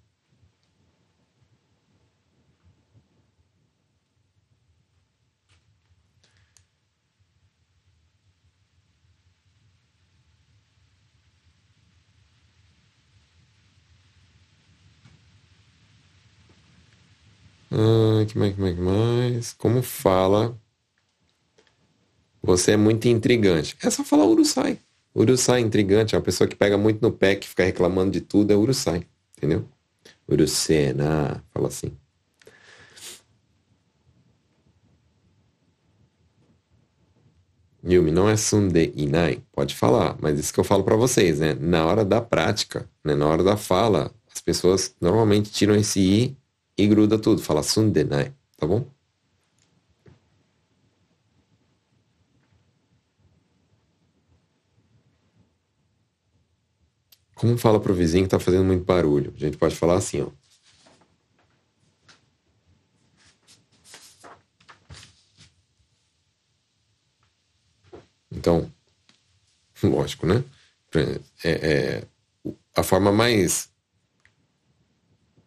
[17.71, 19.53] Ah, que mais, que mais, mais?
[19.53, 20.57] Como fala?
[22.41, 23.77] Você é muito intrigante.
[23.83, 24.79] É só falar Urusai.
[25.17, 28.53] Uruçai intrigante, é uma pessoa que pega muito no pé, que fica reclamando de tudo,
[28.53, 29.03] é Uruçai,
[29.35, 29.67] entendeu?
[30.29, 31.97] Urucena, fala assim.
[37.83, 41.55] Yumi, não é sunde inai, pode falar, mas isso que eu falo para vocês, né?
[41.55, 43.15] Na hora da prática, né?
[43.15, 46.37] na hora da fala, as pessoas normalmente tiram esse i
[46.77, 48.85] e gruda tudo, fala sunde nai, tá bom?
[57.37, 59.31] Como fala pro vizinho que tá fazendo muito barulho?
[59.35, 60.29] A gente pode falar assim, ó.
[68.31, 68.71] Então,
[69.83, 70.43] lógico, né?
[71.43, 72.03] É, é,
[72.75, 73.69] a forma mais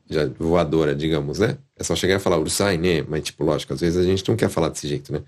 [0.09, 1.59] já voadora, digamos, né?
[1.77, 3.03] É só chegar e falar ursai, né?
[3.03, 5.23] Mas, tipo, lógico, às vezes a gente não quer falar desse jeito, né?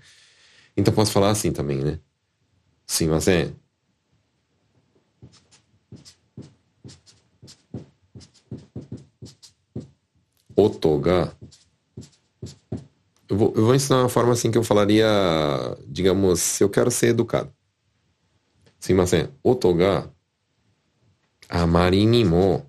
[0.77, 1.99] Então posso falar assim também, né?
[2.87, 3.51] Sim, mas é.
[10.55, 11.35] otoga.
[13.29, 15.07] eu vou, eu vou, ensinar uma forma assim que eu falaria,
[15.87, 17.51] digamos, se eu quero ser educado.
[18.79, 20.11] Sim, mas é, otoga
[21.49, 22.65] amarinimo.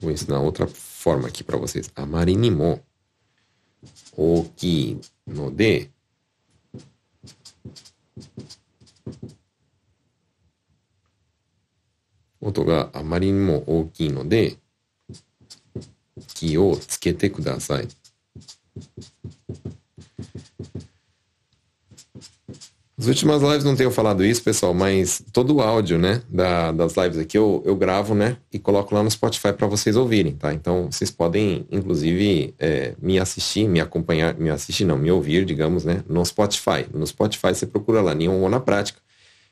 [0.00, 1.90] Vou ensinar outra forma aqui para vocês.
[1.94, 2.80] Amarinimo
[4.56, 5.90] que no de
[12.40, 14.56] otoga amarinimo que no de
[16.33, 17.87] 気をつけてください。
[22.99, 27.17] As últimas lives não tenho falado isso, pessoal, mas todo o áudio, né, da, das lives
[27.17, 30.53] aqui eu, eu gravo, né, e coloco lá no Spotify para vocês ouvirem, tá?
[30.53, 35.85] Então vocês podem, inclusive, é, me assistir, me acompanhar, me assistir não, me ouvir, digamos,
[35.85, 36.85] né, no Spotify.
[36.93, 38.99] No Spotify você procura lá Nihongo na Prática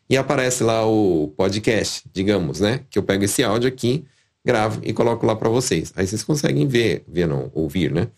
[0.09, 4.03] e aparece lá o podcast, digamos, né, que eu pego esse áudio aqui,
[4.44, 5.92] gravo e coloco lá para vocês.
[5.96, 8.08] Aí vocês conseguem ver, ver não, ouvir, né?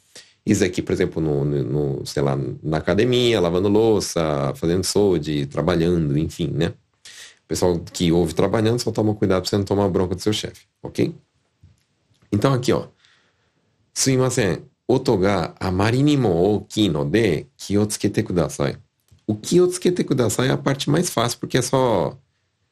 [0.47, 6.19] Isso aqui, por exemplo, no, no, sei lá, na academia, lavando louça, fazendo solde, trabalhando,
[6.19, 6.69] enfim, né?
[7.45, 10.33] O pessoal que ouve trabalhando só toma cuidado pra você não tomar bronca do seu
[10.33, 11.15] chefe, ok?
[12.31, 12.89] Então aqui, ó.
[13.95, 18.77] Sumimasen, oto ga amari ni mo oki no de ki o tsukete kudasai.
[19.27, 22.19] O ki o tsukete kudasai é a parte mais fácil, porque é só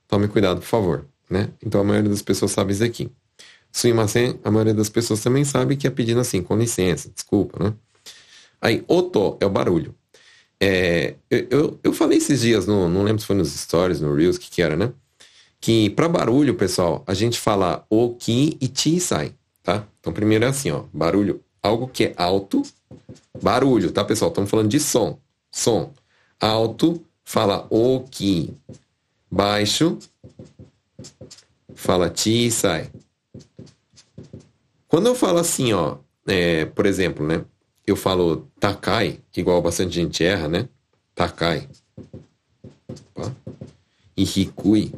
[0.09, 1.51] tome cuidado, por favor, né?
[1.65, 3.11] Então a maioria das pessoas sabe isso aqui.
[3.73, 7.75] Sumimasen, a maioria das pessoas também sabe que é pedindo assim, com licença, desculpa, né?
[8.61, 9.95] Aí, oto é o barulho.
[10.61, 14.39] É, eu, eu falei esses dias, no, não lembro se foi nos stories, no Reels,
[14.39, 14.93] que, que era, né?
[15.61, 19.85] Que para barulho, pessoal, a gente fala o, ki e ti sai, tá?
[19.99, 22.63] Então, primeiro é assim, ó, barulho, algo que é alto,
[23.43, 24.29] barulho, tá, pessoal?
[24.31, 25.19] Estamos falando de som,
[25.51, 25.93] som.
[26.39, 28.55] Alto, fala o, ki.
[29.31, 29.99] Baixo,
[31.75, 32.91] fala ti sai.
[34.92, 37.46] Quando eu falo assim, ó, é, por exemplo, né?
[37.87, 40.68] Eu falo Takai, igual bastante gente erra, né?
[41.14, 41.66] Takai.
[43.16, 43.35] Opa.
[44.14, 44.92] E Hikui.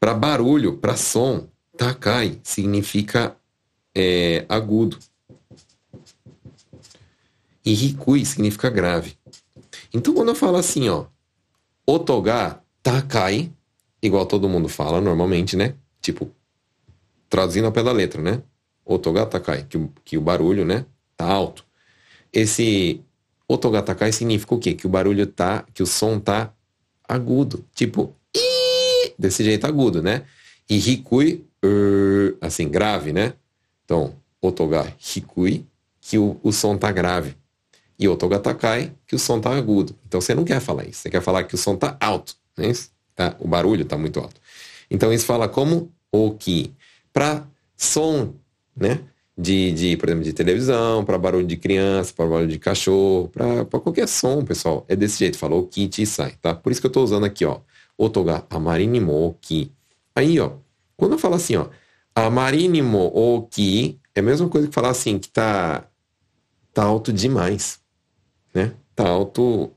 [0.00, 3.36] Para barulho, para som, Takai significa
[3.94, 4.98] é, agudo.
[7.62, 9.18] E Hikui significa grave.
[9.92, 11.04] Então, quando eu falo assim, ó,
[11.84, 13.52] Otoga Takai,
[14.00, 15.74] igual todo mundo fala normalmente, né?
[16.00, 16.34] Tipo,
[17.30, 18.42] traduzindo ao pé da letra, né?
[18.84, 20.84] Otogatakai, que, que o barulho, né,
[21.16, 21.64] tá alto.
[22.32, 23.00] Esse
[23.48, 24.74] otogatakai significa o quê?
[24.74, 26.52] Que o barulho tá, que o som tá
[27.08, 28.14] agudo, tipo
[29.18, 30.24] desse jeito agudo, né?
[30.68, 33.34] E hikui, uh, assim, grave, né?
[33.84, 35.66] Então, otoga hikui,
[36.00, 37.36] que o, o som tá grave.
[37.98, 39.94] E otogatakai, que o som tá agudo.
[40.06, 42.72] Então você não quer falar isso, você quer falar que o som tá alto, né?
[43.14, 43.36] Tá?
[43.38, 44.40] O barulho tá muito alto.
[44.90, 46.72] Então isso fala como o que
[47.12, 47.46] para
[47.76, 48.34] som,
[48.76, 49.00] né?
[49.36, 53.64] De, de, por exemplo, de televisão, para barulho de criança, para barulho de cachorro, para
[53.80, 54.84] qualquer som, pessoal.
[54.86, 56.54] É desse jeito, falou kit e sai, tá?
[56.54, 57.60] Por isso que eu estou usando aqui, ó.
[57.96, 59.72] Otoga amarinimo ki.
[60.14, 60.52] Aí, ó,
[60.96, 61.68] quando eu falo assim, ó,
[62.14, 63.48] amarinimo o
[64.14, 65.86] é a mesma coisa que falar assim, que tá,
[66.74, 67.80] tá alto demais,
[68.52, 68.74] né?
[68.94, 69.72] Tá alto,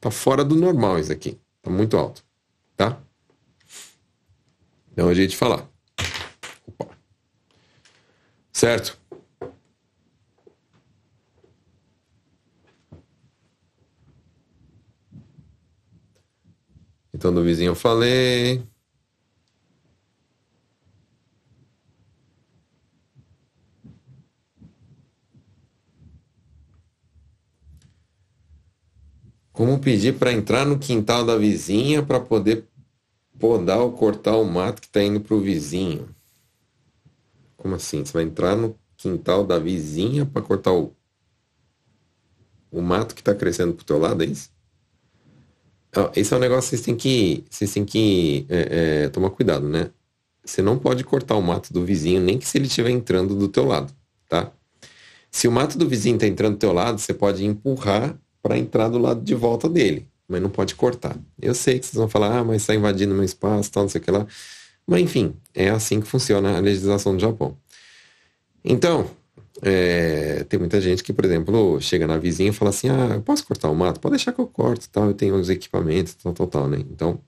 [0.00, 1.38] tá fora do normal isso aqui.
[1.62, 2.22] Tá muito alto,
[2.76, 3.00] tá?
[4.96, 5.68] Um jeito de falar.
[8.58, 8.98] Certo?
[17.14, 18.66] Então do vizinho eu falei.
[29.52, 32.66] Como pedir para entrar no quintal da vizinha para poder
[33.38, 36.17] podar ou cortar o mato que está indo para o vizinho?
[37.58, 38.04] Como assim?
[38.04, 40.94] Você vai entrar no quintal da vizinha para cortar o,
[42.70, 44.50] o mato que está crescendo pro teu lado, é isso?
[46.14, 49.68] Esse é um negócio que vocês têm que, vocês têm que é, é, tomar cuidado,
[49.68, 49.90] né?
[50.44, 53.48] Você não pode cortar o mato do vizinho, nem que se ele estiver entrando do
[53.48, 53.92] teu lado,
[54.28, 54.52] tá?
[55.30, 58.88] Se o mato do vizinho está entrando do teu lado, você pode empurrar para entrar
[58.88, 61.16] do lado de volta dele, mas não pode cortar.
[61.40, 64.00] Eu sei que vocês vão falar, ah, mas está invadindo meu espaço, tal, não sei
[64.00, 64.26] o que lá.
[64.88, 67.54] Mas enfim, é assim que funciona a legislação do Japão.
[68.64, 69.10] Então,
[69.60, 73.22] é, tem muita gente que, por exemplo, chega na vizinha e fala assim: ah, eu
[73.22, 74.00] posso cortar o mato?
[74.00, 76.78] Pode deixar que eu corto, tal, eu tenho os equipamentos, tal, tal, tal, né?
[76.90, 77.20] Então,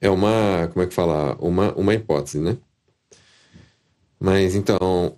[0.00, 1.34] é uma, como é que fala?
[1.40, 2.58] Uma, uma hipótese, né?
[4.18, 5.16] Mas então,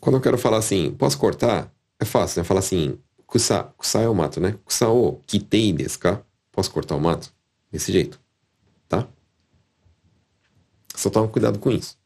[0.00, 1.72] quando eu quero falar assim, posso cortar?
[2.00, 2.44] É fácil, né?
[2.44, 4.56] Falar assim, kusa, kusa é o mato, né?
[4.64, 6.22] Kusa o kitei desu ka?
[6.52, 7.37] Posso cortar o mato?
[7.70, 8.20] Desse jeito,
[8.88, 9.06] tá?
[10.94, 11.98] Só toma cuidado com isso.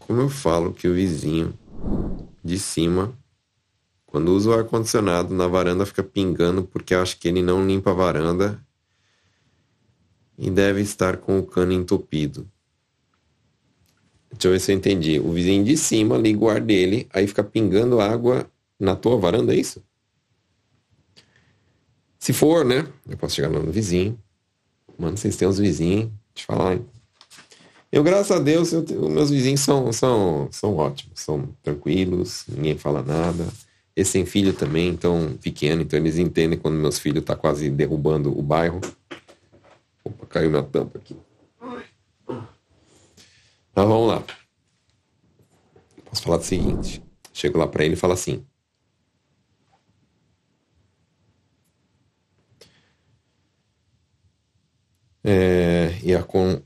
[0.00, 1.58] Como eu falo que o vizinho
[2.44, 3.16] de cima,
[4.04, 7.94] quando usa o ar-condicionado na varanda, fica pingando porque acho que ele não limpa a
[7.94, 8.62] varanda
[10.38, 12.48] e deve estar com o cano entupido.
[14.32, 15.20] Deixa eu ver se eu entendi.
[15.20, 19.54] O vizinho de cima liga o ar dele, aí fica pingando água na tua varanda,
[19.54, 19.82] é isso?
[22.18, 22.86] Se for, né?
[23.08, 24.18] Eu posso chegar no vizinho.
[24.98, 26.06] Mano, vocês têm uns vizinhos.
[26.06, 26.86] Eu falar, hein?
[27.90, 32.78] Eu, graças a Deus, eu, os meus vizinhos são, são, são ótimos, são tranquilos, ninguém
[32.78, 33.46] fala nada.
[33.94, 38.36] Esse tem filho também, então pequeno, então eles entendem quando meus filhos tá quase derrubando
[38.36, 38.80] o bairro.
[40.04, 41.16] Opa, caiu minha tampa aqui.
[43.74, 44.24] Mas vamos lá.
[46.04, 47.02] Posso falar o seguinte.
[47.32, 48.46] Chego lá para ele e falo assim.
[55.24, 56.60] É, e a com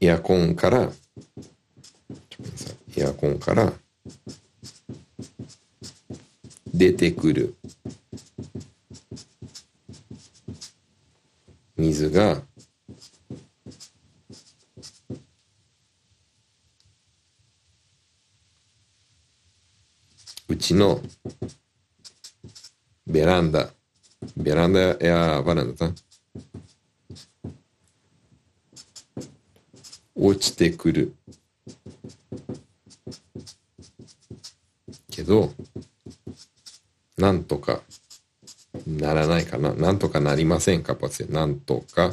[0.00, 0.92] e a com cara
[2.96, 3.74] e a com cara
[6.72, 6.92] de
[11.80, 12.42] 水が
[20.46, 21.00] うちの
[23.06, 23.70] ベランダ、
[24.36, 25.94] ベランダやバランダだ。
[30.14, 31.14] 落ちてくる。
[35.10, 35.54] けど、
[37.16, 37.80] なんとか
[38.86, 42.12] ならないかななんとかなりませんかパツなんとか。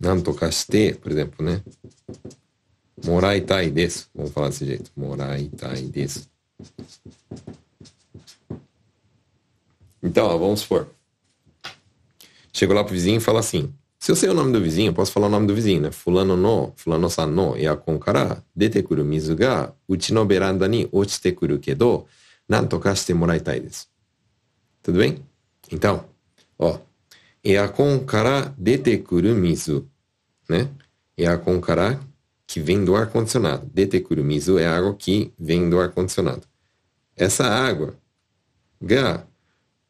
[0.00, 1.62] なんとかして、プレゼントね。
[3.06, 4.10] もらいたいです。
[4.14, 6.30] もらいたいです。
[10.02, 10.86] Então, vamos supor.
[14.04, 15.90] Se eu sei o nome do vizinho, eu posso falar o nome do vizinho, né?
[15.90, 20.86] Fulano no, fulano san no, yakon kara dete kuru mizu ga uchi no beranda ni
[20.92, 22.04] ochite kuru kedo,
[22.46, 23.86] nanto ka shite moraitai desu.
[24.82, 25.24] Tudo bem?
[25.72, 26.04] Então,
[26.58, 26.78] ó,
[27.42, 29.88] eakon kara dete kuru mizu,
[30.50, 30.68] né?
[31.16, 31.98] Eakon kara
[32.46, 33.70] que vem do ar-condicionado.
[33.72, 36.46] Dete kuru mizu é água que vem do ar-condicionado.
[37.16, 37.94] Essa água,
[38.82, 39.26] ga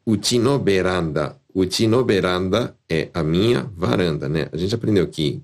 [0.05, 4.49] uchi no beranda o Tino Beranda é a minha varanda, né?
[4.51, 5.41] A gente aprendeu que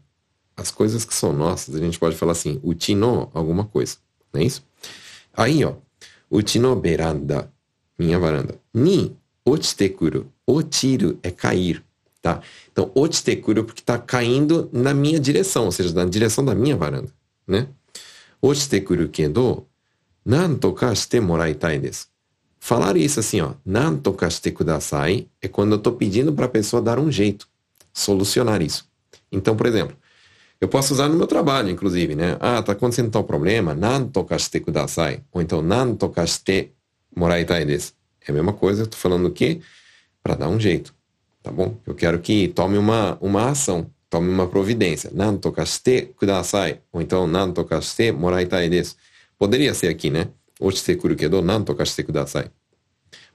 [0.58, 3.96] as coisas que são nossas, a gente pode falar assim, o Tino alguma coisa,
[4.34, 4.62] não é isso?
[5.34, 5.76] Aí, ó,
[6.30, 7.50] o Tino Beranda,
[7.98, 8.60] minha varanda.
[8.74, 11.82] Ni ochitekuru, otiru é cair,
[12.22, 12.42] tá?
[12.70, 17.10] Então, ochitekuru porque tá caindo na minha direção, ou seja, na direção da minha varanda,
[17.48, 17.70] né?
[18.42, 19.66] Ochitekuru kedo,
[20.26, 22.11] nanto ka shite moraitai desu.
[22.64, 26.80] Falar isso assim, ó, nanto kaste kudasai, é quando eu estou pedindo para a pessoa
[26.80, 27.48] dar um jeito,
[27.92, 28.88] solucionar isso.
[29.32, 29.98] Então, por exemplo,
[30.62, 32.38] eu posso usar no meu trabalho, inclusive, né?
[32.40, 35.24] Ah, tá acontecendo tal problema, nanto kaste kudasai.
[35.32, 36.72] Ou então, nanto kaste
[37.16, 37.94] moraitai desu.
[38.28, 39.60] É a mesma coisa, eu tô falando o quê?
[40.22, 40.94] Para dar um jeito,
[41.42, 41.76] tá bom?
[41.84, 45.10] Eu quero que tome uma, uma ação, tome uma providência.
[45.12, 46.80] Nanto kaste kudasai.
[46.94, 48.96] Ou então, nanto kaste moraitai desu.
[49.36, 50.28] Poderia ser aqui, né?
[50.62, 52.52] 落ちてくるけど、何とかしてください。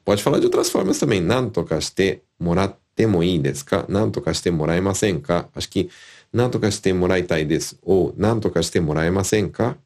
[0.07, 1.21] Pode falar de outras formas também.
[1.21, 3.85] 何とかしてもらってもいいですか？
[3.89, 5.91] 何とかしてもらえませんか？Acho que
[6.33, 7.79] 何とかしてもらいたいです。
[7.85, 9.77] ou 何とかしてもらえませんか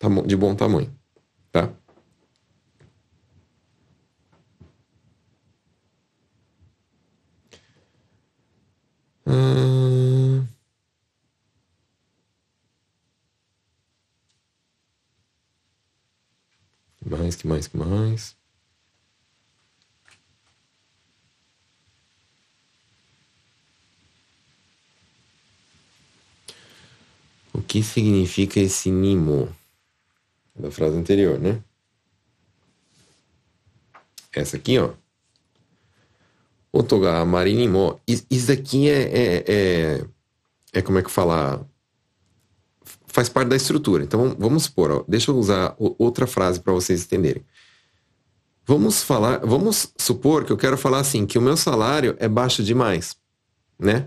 [0.00, 0.88] ？De bom tamanho.
[1.52, 1.68] Tá?
[9.26, 9.69] Hum...
[17.30, 18.36] mais, que mais, que mais?
[27.52, 29.54] O que significa esse nimo?
[30.56, 31.62] Da frase anterior, né?
[34.32, 34.92] Essa aqui, ó.
[36.72, 38.00] Otoga marinimo.
[38.06, 40.04] Isso aqui é, é, é,
[40.72, 41.68] é como é que fala?
[43.12, 44.02] Faz parte da estrutura.
[44.04, 47.44] Então vamos supor, ó, deixa eu usar outra frase para vocês entenderem.
[48.66, 52.62] Vamos falar, vamos supor que eu quero falar assim, que o meu salário é baixo
[52.62, 53.16] demais,
[53.78, 54.06] né?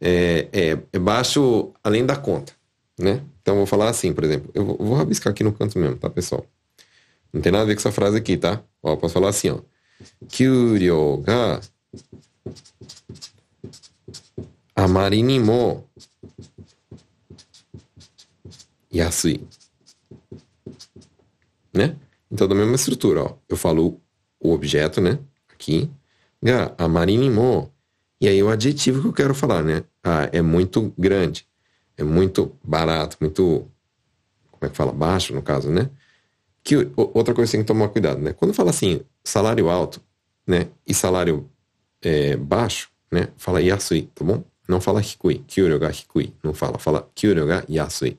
[0.00, 2.52] É, é, é baixo além da conta,
[2.98, 3.22] né?
[3.40, 6.10] Então vou falar assim, por exemplo, eu vou, vou rabiscar aqui no canto mesmo, tá,
[6.10, 6.44] pessoal?
[7.32, 8.60] Não tem nada a ver com essa frase aqui, tá?
[8.82, 9.58] Ó, posso falar assim, ó.
[10.28, 11.60] Kyuryo ga
[14.74, 15.22] amari
[18.94, 19.46] mo yasui.
[21.72, 21.96] Né?
[22.30, 24.00] Então, da mesma estrutura, ó, eu falo
[24.40, 25.18] o objeto, né?
[25.52, 25.90] Aqui.
[26.42, 27.70] Ga amari ni mo.
[28.20, 29.84] E aí o adjetivo que eu quero falar, né?
[30.02, 31.46] Ah, é muito grande.
[31.96, 33.68] É muito barato, muito.
[34.50, 34.92] Como é que fala?
[34.92, 35.90] Baixo, no caso, né?
[36.62, 38.32] Que outra coisa que tem que tomar cuidado, né?
[38.32, 40.00] Quando fala assim, salário alto,
[40.46, 40.68] né?
[40.86, 41.48] E salário
[42.00, 43.28] é, baixo, né?
[43.36, 44.42] Fala yasui, tá bom?
[44.66, 46.32] Não fala hikui, kyuryo ga hikui.
[46.42, 48.18] Não fala, fala kyuryo ga yasui?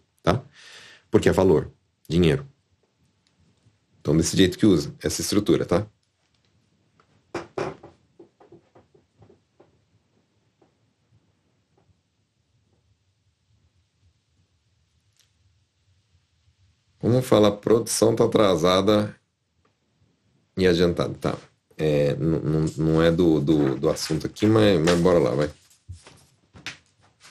[1.15, 1.71] Porque é valor,
[2.09, 2.45] dinheiro.
[4.01, 5.87] Então, desse jeito que usa, essa estrutura, tá?
[16.99, 19.15] Como fala, produção tá atrasada
[20.57, 21.13] e adiantada.
[21.13, 21.37] Tá.
[21.77, 22.13] É,
[22.77, 25.49] não, é do, do, do assunto aqui, mas, mas bora lá, vai.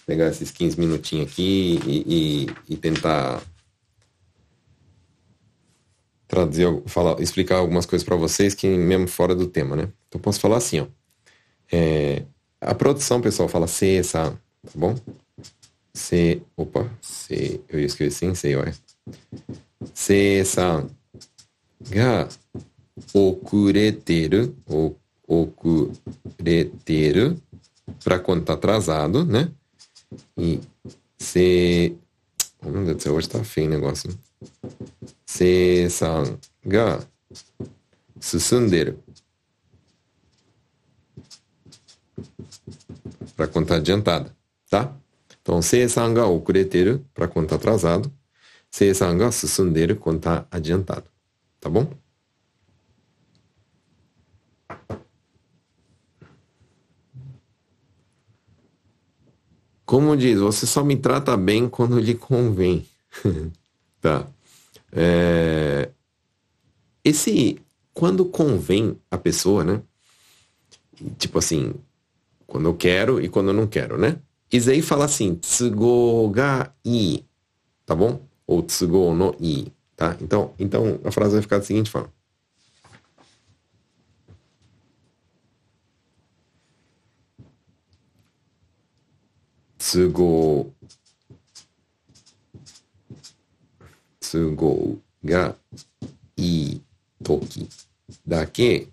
[0.06, 3.42] Pegar esses 15 minutinhos aqui e, e, e tentar
[6.26, 9.88] traduzir, falar, explicar algumas coisas para vocês que mesmo fora do tema, né?
[10.08, 10.86] Então posso falar assim, ó.
[11.70, 12.22] É,
[12.60, 14.94] a produção, pessoal, fala C, essa, tá bom?
[15.92, 18.74] C, opa, C, eu ia escrever sim, C, olha.
[19.92, 20.86] C, essa,
[21.90, 22.28] ga,
[23.12, 24.94] okureteru, o,
[25.26, 26.56] okureteru,
[28.02, 29.50] para quando tá atrasado, né?
[30.36, 30.60] E
[31.18, 31.94] C,
[32.62, 34.10] oh, meu Deus do céu, hoje tá feio o negócio.
[35.33, 36.99] 生産が
[38.19, 39.03] 進んでる
[43.39, 44.35] para quando tá adiantada,
[44.69, 44.93] tá?
[45.41, 48.11] Então, 生産が遅れてる para quando tá atrasado.
[48.69, 51.05] 生産が進んでいる quando está adiantado.
[51.61, 51.87] Tá bom?
[59.85, 62.85] Como diz, você só me trata bem quando lhe convém.
[64.01, 64.27] tá.
[64.94, 65.90] É...
[67.04, 67.58] Esse,
[67.92, 69.82] quando convém a pessoa, né?
[71.18, 71.74] Tipo assim,
[72.46, 74.18] quando eu quero e quando eu não quero, né?
[74.52, 77.24] Aí fala assim, tsugo ga i,
[77.84, 78.20] tá bom?
[78.46, 80.16] ou tsugo no i, tá?
[80.20, 82.12] Então, então a frase vai ficar da seguinte forma.
[89.78, 90.73] Tsugo
[94.34, 95.54] tsugo ga
[96.38, 96.80] ii
[97.22, 97.68] toki
[98.26, 98.88] dake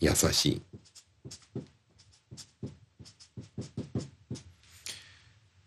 [0.00, 0.62] yasashii.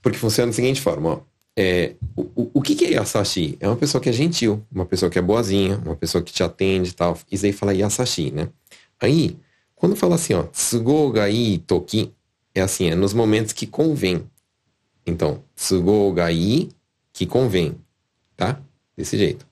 [0.02, 1.22] Porque funciona da seguinte forma, ó.
[1.58, 3.58] É, o, o que, que é Yasashi?
[3.60, 6.44] É uma pessoa que é gentil, uma pessoa que é boazinha, uma pessoa que te
[6.44, 7.18] atende e tal.
[7.32, 8.50] Isso aí fala Yasashi, né?
[9.00, 9.38] Aí,
[9.74, 11.26] quando fala assim, ó, Tsugo ga
[11.66, 12.14] toki,
[12.54, 14.30] é assim, é nos momentos que convém.
[15.06, 16.30] Então, Tsugo ga
[17.16, 17.80] que convém,
[18.36, 18.62] tá?
[18.96, 19.48] Desse jeito.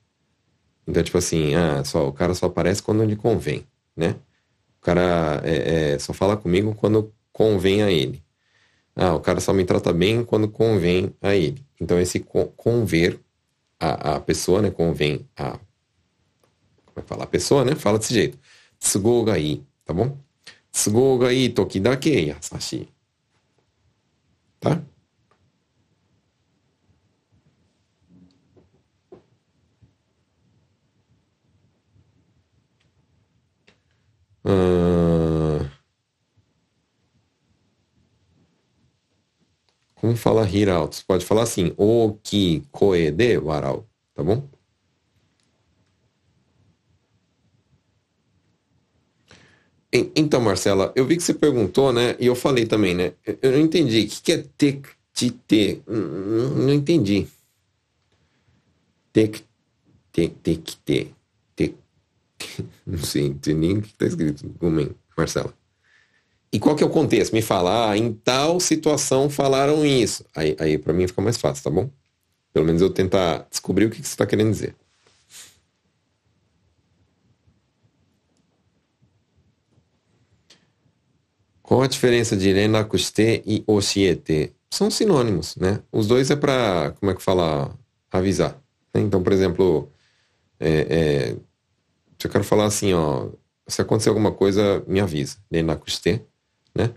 [0.86, 4.18] Então, tipo assim, ah, só, o cara só aparece quando lhe convém, né?
[4.80, 8.22] O cara é, é, só fala comigo quando convém a ele.
[8.93, 11.66] Ah, o cara só me trata bem quando convém a ele.
[11.80, 13.22] Então, esse conver
[13.80, 14.70] a, a pessoa, né?
[14.70, 15.51] Convém a.
[16.86, 17.24] Como é que fala?
[17.24, 17.76] A pessoa, né?
[17.76, 18.38] Fala desse jeito.
[18.78, 20.18] Tsugo ga ii, tá bom?
[20.70, 22.89] Tsugo ga ii toki dake yasashi.
[24.59, 24.82] Tá?
[34.45, 35.69] Hum...
[39.95, 40.97] Como fala rir alto?
[40.97, 44.47] Você pode falar assim, o ki koe de warau, tá bom?
[50.15, 52.15] Então, Marcela, eu vi que você perguntou, né?
[52.19, 53.13] E eu falei também, né?
[53.41, 54.01] Eu não entendi.
[54.01, 55.83] O que é tek te te?
[55.87, 57.27] Não entendi.
[59.13, 59.45] Tek
[60.11, 61.13] te tek te.
[61.55, 61.75] Tek.
[62.85, 64.49] Não sei, sei nem o que está escrito.
[64.59, 65.53] Como Marcela.
[66.51, 67.33] E qual que é o contexto?
[67.33, 70.23] Me fala, ah, em tal situação falaram isso.
[70.35, 71.89] Aí, aí para mim fica mais fácil, tá bom?
[72.53, 74.75] Pelo menos eu tentar descobrir o que, que você está querendo dizer.
[81.63, 84.53] Qual a diferença de renakushite e oshiete?
[84.69, 85.81] São sinônimos, né?
[85.91, 87.73] Os dois é para, como é que fala,
[88.11, 88.61] avisar.
[88.93, 89.01] Né?
[89.01, 89.89] Então, por exemplo,
[90.59, 91.35] é, é,
[92.28, 93.30] eu quero falar assim, ó,
[93.67, 95.38] se acontecer alguma coisa, me avisa.
[95.51, 96.21] Renakushite
[96.76, 96.91] né?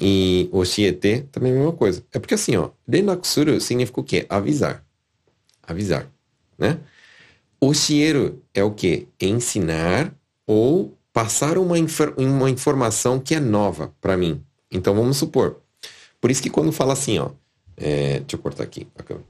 [0.00, 2.04] E oshiete também é a mesma coisa.
[2.12, 4.26] É porque assim, ó, renakusuru significa o quê?
[4.28, 4.84] Avisar.
[5.62, 6.08] Avisar,
[6.56, 6.78] né?
[7.60, 9.08] Oshieru é o quê?
[9.20, 10.14] Ensinar
[10.46, 14.42] ou passar uma, infor uma informação que é nova para mim.
[14.70, 15.60] Então vamos supor.
[16.20, 17.30] Por isso que quando fala assim, ó.
[17.76, 19.26] É, deixa eu cortar aqui a câmera.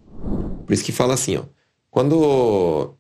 [0.67, 1.45] Por isso que fala assim, ó.
[1.91, 2.95] Quando,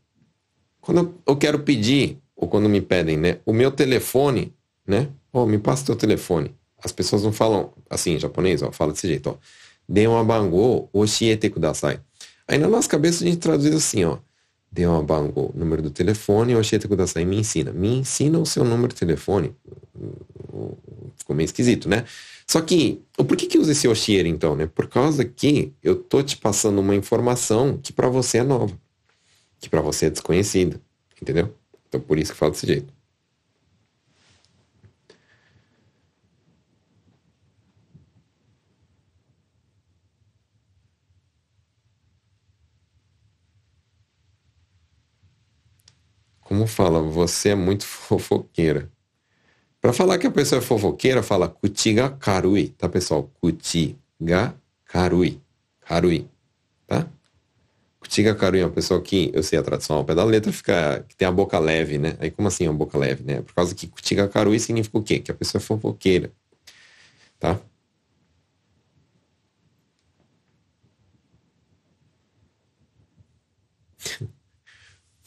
[0.88, 3.36] quando eu quero pedir, ou quando me pedem, né?
[3.44, 4.54] O meu telefone,
[4.86, 5.10] né?
[5.30, 6.54] Ó, oh, me passa teu telefone.
[6.82, 8.72] As pessoas não falam assim em japonês, ó.
[8.72, 9.36] Fala desse jeito, ó.
[10.08, 12.00] Uma bango, oshiete kudasai.
[12.46, 14.16] Aí na nossa cabeça a gente traduz assim, ó.
[14.78, 17.70] Uma bango, número do telefone, oshiete kudasai, me ensina.
[17.70, 19.54] Me ensina o seu número de telefone.
[21.18, 22.06] Ficou meio esquisito, né?
[22.46, 24.66] Só que, por que que usa esse Oshier então, né?
[24.66, 28.74] Por causa que eu tô te passando uma informação que para você é nova,
[29.60, 30.80] que para você é desconhecida,
[31.20, 31.54] entendeu?
[31.88, 32.92] Então por isso que falo desse jeito.
[46.40, 48.90] Como fala, você é muito fofoqueira.
[49.80, 53.30] Para falar que a pessoa é fofoqueira, fala kutiga karui, tá pessoal?
[53.40, 54.54] Kutiga
[54.86, 55.40] karui.
[55.80, 56.28] Karui,
[56.86, 57.06] tá?
[58.08, 61.04] Kutiga karui é uma pessoa que, eu sei a tradução ao pé da letra, fica,
[61.06, 62.16] que tem a boca leve, né?
[62.18, 63.42] Aí como assim a boca leve, né?
[63.42, 65.18] Por causa que kutiga karui significa o quê?
[65.18, 66.32] Que a pessoa é fofoqueira,
[67.38, 67.60] tá?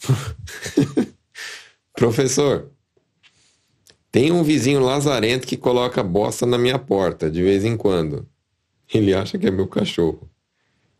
[1.94, 2.68] Professor,
[4.10, 8.28] tem um vizinho lazarento que coloca bosta na minha porta de vez em quando.
[8.92, 10.28] Ele acha que é meu cachorro.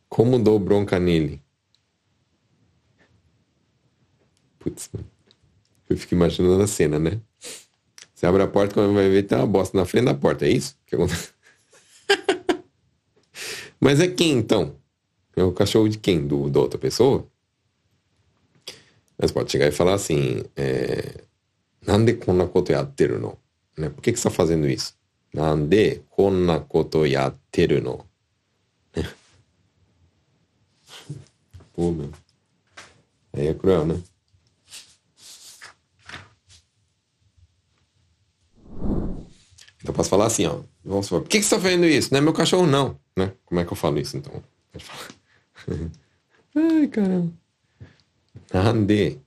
[0.09, 1.42] Como dou bronca nele?
[4.63, 4.89] Putz,
[5.91, 7.21] eu fico imaginando a cena, né?
[8.15, 10.51] Você abre a porta quando vai ver tem uma bosta na frente da porta, é
[10.51, 10.77] isso?
[13.81, 14.77] Mas é quem então?
[15.35, 16.25] É o cachorro de quem?
[16.25, 17.27] Do, da outra pessoa?
[19.19, 21.25] Mas pode chegar e falar assim: é,
[21.85, 23.37] Nande konna koto yatteru no?
[23.77, 23.89] Né?
[23.89, 24.95] Por que, que você está fazendo isso?
[25.35, 28.07] Nande konna koto yatteru no?
[31.75, 32.13] Pô, meu.
[33.33, 34.01] Aí é cruel, né?
[39.83, 40.61] Então posso falar assim, ó.
[40.85, 42.09] Vamos supor, por que, que você está fazendo isso?
[42.13, 42.99] Não é meu cachorro, não.
[43.17, 43.33] Né?
[43.45, 44.43] Como é que eu falo isso, então?
[46.55, 47.33] Ai, caramba.
[48.55, 49.19] Ande.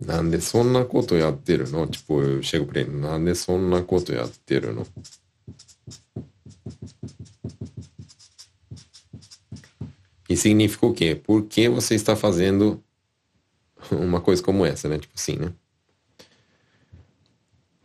[0.00, 1.86] Nande sonna koto yatteru no?
[1.86, 2.90] Tipo, eu chego pra ele.
[2.90, 4.86] Nande sonna koto yatteru no?
[10.28, 11.14] E significa o quê?
[11.14, 12.82] Por que você está fazendo
[13.96, 14.98] uma coisa como essa, né?
[14.98, 15.52] Tipo assim, né?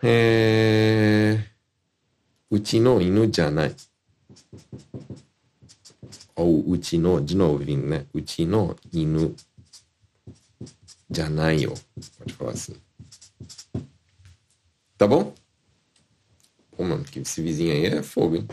[0.01, 1.43] É...
[2.51, 3.75] Uchi no inu janai.
[6.35, 8.05] Ou uchi no, de novo, né?
[8.13, 9.35] Uchi no inu
[11.13, 11.73] Janaio.
[12.17, 12.75] Pode falar assim.
[14.97, 15.33] Tá bom?
[16.75, 18.47] Pô, mano, que esse vizinho aí é fogo, hein?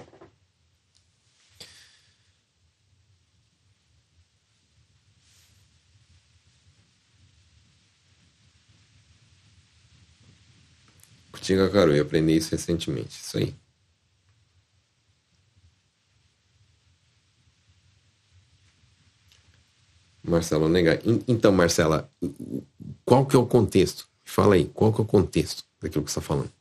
[11.41, 13.19] Kutiga Karu, eu aprendi isso recentemente.
[13.19, 13.55] Isso aí.
[20.23, 21.01] Marcelo Negar.
[21.27, 22.11] Então, Marcela,
[23.07, 24.07] qual que é o contexto?
[24.23, 26.53] Fala aí, qual que é o contexto daquilo que você está falando?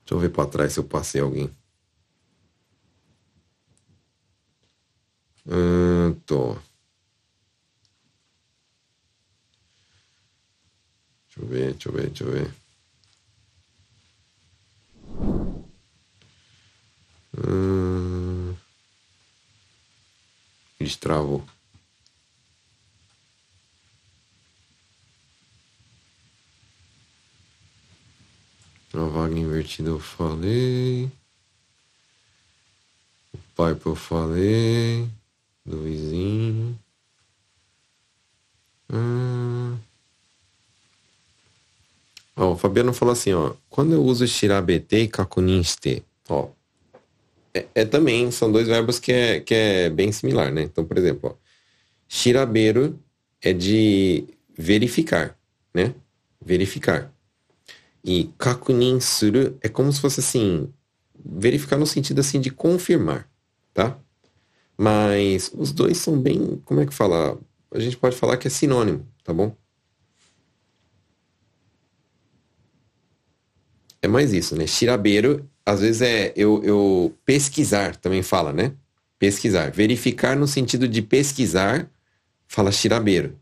[0.00, 1.50] Deixa eu ver para trás se eu passei alguém.
[5.46, 6.56] Hum, tô.
[11.36, 12.54] Deixa eu ver, deixa eu ver, deixa eu ver.
[17.36, 18.54] Hum...
[20.78, 21.44] Destravou.
[28.92, 31.10] A vaga invertida eu falei.
[33.32, 35.10] O pipe eu falei.
[35.66, 36.78] Do vizinho.
[38.92, 39.76] Hum.
[42.36, 43.54] Ó, o Fabiano falou assim, ó.
[43.68, 46.48] Quando eu uso shirabete e kakuninshite, ó.
[47.52, 50.62] É, é, também, são dois verbos que é, que é bem similar, né?
[50.62, 51.44] Então, por exemplo, ó.
[52.08, 52.98] Shiraberu
[53.40, 54.24] é de
[54.56, 55.38] verificar,
[55.72, 55.94] né?
[56.44, 57.12] Verificar.
[58.04, 60.68] E kakunin suru é como se fosse assim,
[61.24, 63.28] verificar no sentido assim de confirmar,
[63.72, 63.98] tá?
[64.76, 67.38] Mas os dois são bem, como é que fala?
[67.70, 69.56] A gente pode falar que é sinônimo, tá bom?
[74.04, 74.66] É mais isso, né?
[74.66, 78.74] Shirabeiro às vezes é eu, eu pesquisar, também fala, né?
[79.18, 79.70] Pesquisar.
[79.70, 81.90] Verificar no sentido de pesquisar,
[82.46, 83.34] fala shiraberu.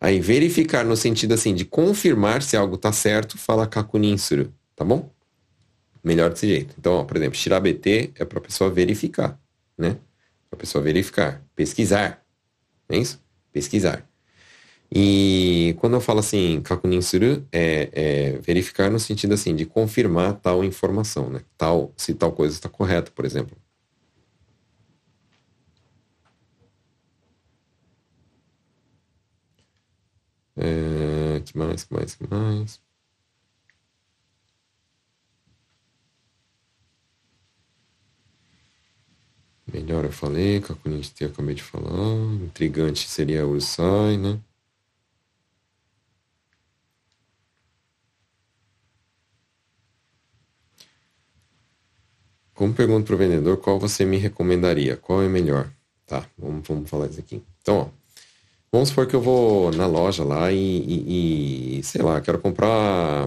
[0.00, 5.08] Aí verificar no sentido assim de confirmar se algo tá certo, fala kakuninsuru, tá bom?
[6.02, 6.74] Melhor desse jeito.
[6.76, 9.38] Então, ó, por exemplo, shirabete é para pessoa verificar,
[9.78, 9.98] né?
[10.48, 12.20] Para pessoa verificar, pesquisar.
[12.88, 13.22] É isso?
[13.52, 14.09] Pesquisar.
[14.92, 20.64] E quando eu falo assim, kakuninsuru, é, é verificar no sentido assim de confirmar tal
[20.64, 21.42] informação, né?
[21.56, 23.56] Tal, se tal coisa está correta, por exemplo.
[30.56, 32.80] É, que mais, que mais, que mais?
[39.72, 41.90] Melhor eu falei, Kakuniste eu acabei de falar.
[42.42, 44.40] Intrigante seria Ursai, né?
[52.60, 54.94] Como pergunto para o vendedor, qual você me recomendaria?
[54.94, 55.72] Qual é melhor?
[56.06, 57.42] Tá, vamos, vamos falar isso aqui.
[57.62, 57.88] Então, ó,
[58.70, 63.26] Vamos supor que eu vou na loja lá e, e, e, sei lá, quero comprar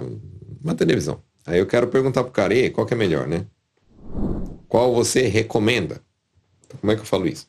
[0.63, 1.19] uma televisão.
[1.47, 3.47] Aí eu quero perguntar pro cara, e qual que é melhor, né?
[4.69, 5.99] Qual você recomenda?
[6.63, 7.47] Então, como é que eu falo isso?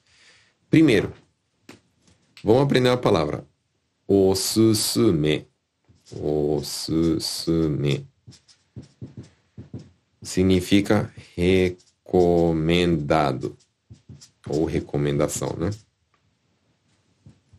[0.71, 1.13] Primeiro,
[2.43, 3.45] vamos aprender a palavra.
[4.09, 5.47] Osusume.
[6.19, 8.09] Osusume.
[10.25, 13.57] Significa recomendado.
[14.49, 15.71] Ou recomendação, né?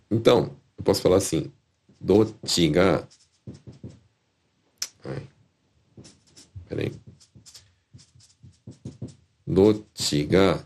[0.09, 1.51] Então, eu posso falar assim,
[1.99, 3.07] dochi ga...
[5.03, 5.27] Ai.
[6.67, 6.91] Peraí.
[9.45, 10.65] Dochi ga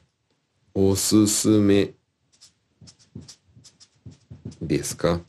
[0.74, 1.96] osusume
[4.62, 5.22] desu ka?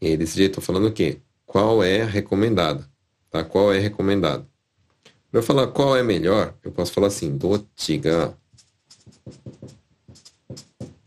[0.00, 1.20] E desse jeito eu tô falando o quê?
[1.44, 2.88] Qual é recomendada?
[3.30, 3.44] tá?
[3.44, 4.46] Qual é recomendado?
[5.30, 8.34] Para falar qual é melhor, eu posso falar assim, dote ga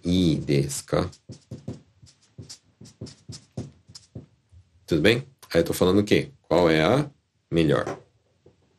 [0.06, 0.44] ii?
[4.86, 5.18] Tudo bem?
[5.54, 6.32] Aí eu estou falando o quê?
[6.42, 7.10] Qual é a
[7.50, 7.98] melhor?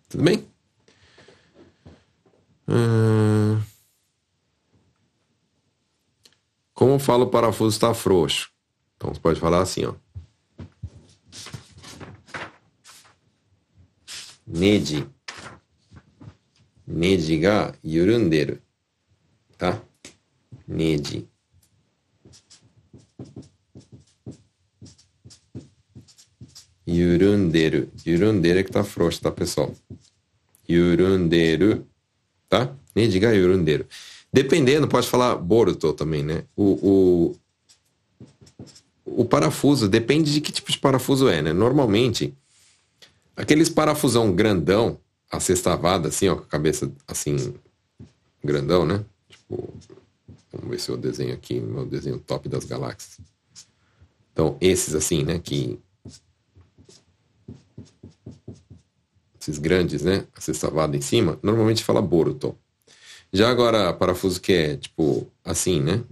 [0.09, 0.47] Tudo bem?
[2.69, 3.61] Hum...
[6.73, 8.51] Como eu falo o parafuso está frouxo?
[8.97, 9.95] Então você pode falar assim, ó.
[14.53, 15.07] Neji.
[16.87, 18.59] Neji ga yurunderu.
[19.57, 19.83] Tá?
[20.69, 21.25] Nede.
[26.87, 27.89] Yurunderu.
[28.07, 29.75] Yurunderu é que tá frouxo, tá, pessoal?
[30.69, 31.87] Yurunderu.
[32.49, 32.77] Tá?
[32.95, 33.87] Nediga yurunderu.
[34.31, 36.45] Dependendo, pode falar boruto também, né?
[36.55, 37.37] O,
[39.07, 41.53] o, o parafuso, depende de que tipo de parafuso é, né?
[41.55, 42.35] Normalmente,
[43.37, 44.99] aqueles parafusão grandão,
[45.31, 47.55] acesstavado, assim, ó, com a cabeça assim,
[48.45, 49.05] grandão, né?
[49.29, 49.73] Tipo,
[50.53, 53.19] Vamos ver se eu desenho aqui, meu desenho top das galáxias.
[54.33, 55.81] Então, esses assim, né, que...
[59.41, 62.57] Esses grandes, né, a sextavada em cima, normalmente fala Boruto.
[63.33, 66.05] Já agora, parafuso que é, tipo, assim, né?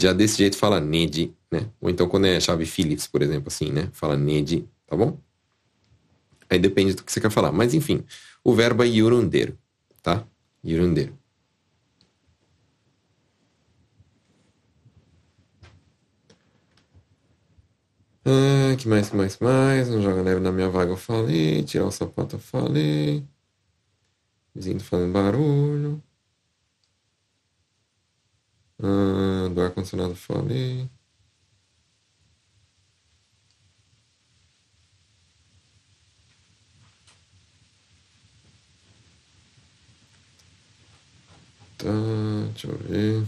[0.00, 1.68] Já desse jeito fala Ned, né?
[1.80, 3.88] Ou então quando é chave Phillips, por exemplo, assim, né?
[3.92, 5.18] Fala Ned, tá bom?
[6.48, 7.52] Aí depende do que você quer falar.
[7.52, 8.04] Mas enfim,
[8.44, 9.58] o verbo é yurundeiro
[10.02, 10.26] tá?
[10.64, 11.18] Yurunderu.
[18.24, 19.88] Ah, que mais, que mais, que mais?
[19.88, 21.62] Não joga neve na minha vaga, eu falei.
[21.64, 23.26] Tirar o sapato, eu falei.
[24.54, 26.02] Vizinho tá fazendo barulho.
[28.82, 30.88] Ah, do ar-condicionado, eu falei.
[41.82, 41.88] Tá,
[42.52, 43.26] deixa eu ver.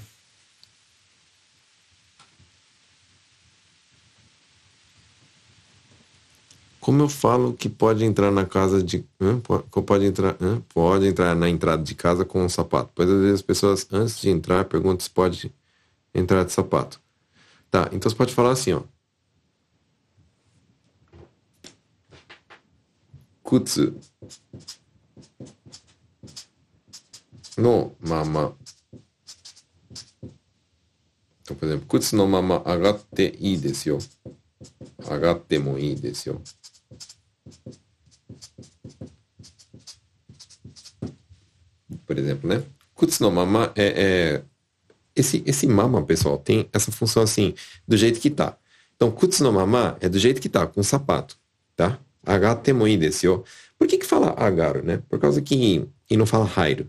[6.81, 9.05] Como eu falo que pode entrar na casa de.
[9.21, 9.41] Hã?
[9.41, 10.37] Pode entrar.
[10.75, 12.91] Pode entrar na entrada de casa com um sapato.
[12.95, 15.53] Pois às vezes as pessoas, antes de entrar, perguntam se pode
[16.13, 17.01] entrar de sapato.
[17.71, 18.83] Tá, então você pode falar assim, ó.
[23.43, 23.95] Kutsu.
[27.63, 28.57] No mama.
[31.43, 33.99] Então, por exemplo, kutsu no mama agatte ii desu yo.
[35.09, 36.43] Agatte mo ii desu yo.
[42.07, 42.65] Por exemplo, né?
[42.95, 44.43] Kutsu no mama é, é...
[45.15, 47.55] Esse, esse mama, pessoal, tem essa função assim,
[47.87, 48.57] do jeito que tá.
[48.97, 51.39] Então, kutsu no mama é do jeito que tá, com sapato,
[51.77, 51.99] tá?
[52.25, 53.45] Agatemo desu yo.
[53.79, 55.03] Por que que fala agaru, né?
[55.09, 56.89] Por causa que e não fala hairu,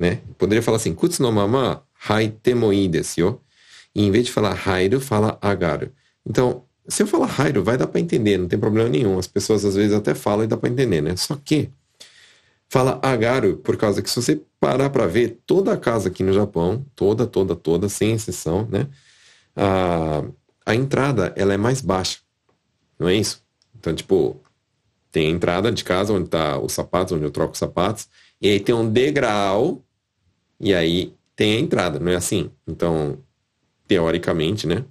[0.00, 0.20] né?
[0.38, 3.38] Poderia falar assim, kutsu no mama haitemo desu.
[3.94, 5.92] E em vez de falar hairu, fala agaru.
[6.26, 9.18] Então, se eu falar hairu, vai dar para entender, não tem problema nenhum.
[9.18, 11.14] As pessoas às vezes até falam e dá para entender, né?
[11.16, 11.68] Só que
[12.68, 16.32] fala agaru por causa que se você parar para ver toda a casa aqui no
[16.32, 18.86] Japão, toda, toda, toda, sem exceção, né?
[19.54, 20.22] A,
[20.64, 22.18] a entrada, ela é mais baixa.
[22.98, 23.42] Não é isso?
[23.78, 24.40] Então, tipo,
[25.12, 28.08] tem a entrada de casa onde tá os sapatos, onde eu troco os sapatos,
[28.40, 29.82] e aí tem um degrau,
[30.60, 32.50] e aí tem a entrada, não é assim?
[32.66, 33.18] Então,
[33.88, 34.84] teoricamente, né?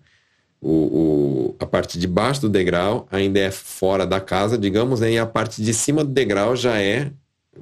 [0.61, 5.11] O, o, a parte de baixo do degrau ainda é fora da casa, digamos, né?
[5.11, 7.11] E a parte de cima do degrau já é,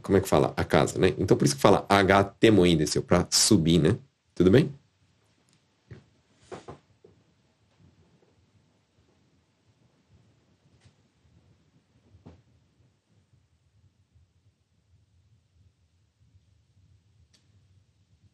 [0.02, 0.54] como é que fala?
[0.58, 1.14] A casa, né?
[1.18, 3.98] Então por isso que fala HTMOI desceu, para subir, né?
[4.34, 4.72] Tudo bem?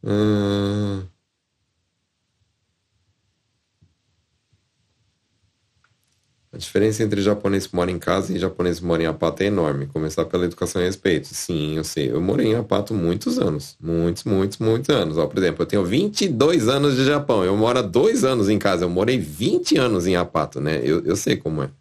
[0.03, 1.07] Hum...
[6.53, 9.47] A diferença entre japonês que mora em casa e japonês que mora em apato é
[9.47, 9.87] enorme.
[9.87, 11.27] Começar pela educação e respeito.
[11.29, 12.11] Sim, eu sei.
[12.11, 13.75] Eu morei em apato muitos anos.
[13.81, 15.17] Muitos, muitos, muitos anos.
[15.17, 17.43] Ó, por exemplo, eu tenho 22 anos de Japão.
[17.43, 18.85] Eu moro há dois anos em casa.
[18.85, 20.79] Eu morei 20 anos em apato, né?
[20.83, 21.71] Eu, eu sei como é.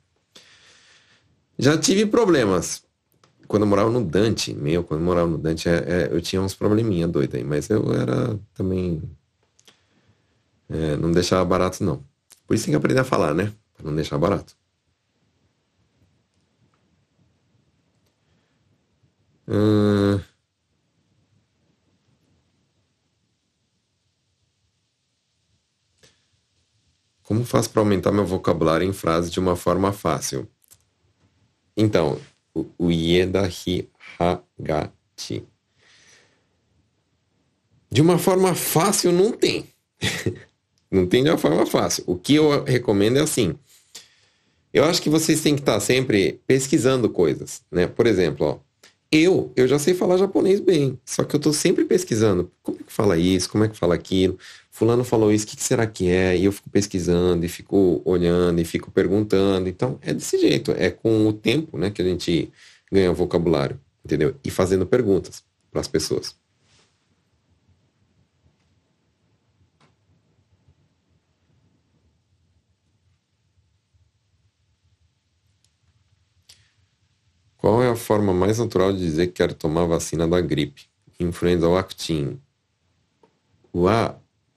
[1.58, 2.82] Já tive problemas.
[3.52, 6.40] Quando eu morava no Dante, meu, quando eu morava no Dante, é, é, eu tinha
[6.40, 7.44] uns probleminha doido aí.
[7.44, 9.02] Mas eu era também...
[10.70, 12.02] É, não deixava barato, não.
[12.46, 13.52] Por isso tem que aprender a falar, né?
[13.74, 14.56] Pra não deixar barato.
[27.22, 30.48] Como faço para aumentar meu vocabulário em frases de uma forma fácil?
[31.76, 32.18] Então,
[32.54, 33.88] o Ieda Hi
[34.18, 35.44] Hagachi.
[37.90, 39.66] De uma forma fácil não tem.
[40.90, 42.04] não tem de uma forma fácil.
[42.06, 43.54] O que eu recomendo é assim.
[44.72, 47.86] Eu acho que vocês têm que estar sempre pesquisando coisas, né?
[47.86, 48.58] Por exemplo, ó,
[49.10, 52.50] eu, eu já sei falar japonês bem, só que eu tô sempre pesquisando.
[52.62, 53.50] Como é que fala isso?
[53.50, 54.38] Como é que fala aquilo?
[54.72, 56.36] Fulano falou isso, o que, que será que é?
[56.36, 59.68] E eu fico pesquisando, e fico olhando, e fico perguntando.
[59.68, 60.72] Então, é desse jeito.
[60.72, 62.50] É com o tempo, né, que a gente
[62.90, 64.34] ganha vocabulário, entendeu?
[64.42, 66.34] E fazendo perguntas para as pessoas.
[77.58, 80.86] Qual é a forma mais natural de dizer que quero tomar vacina da gripe?
[81.20, 81.68] Influenza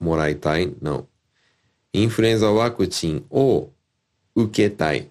[0.00, 0.74] Wa moraitai?
[0.80, 1.06] Não.
[1.92, 3.72] Influenza vaccine ou
[4.34, 5.10] uketai.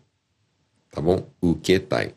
[0.92, 1.28] Tá bom?
[1.42, 2.14] Uketai.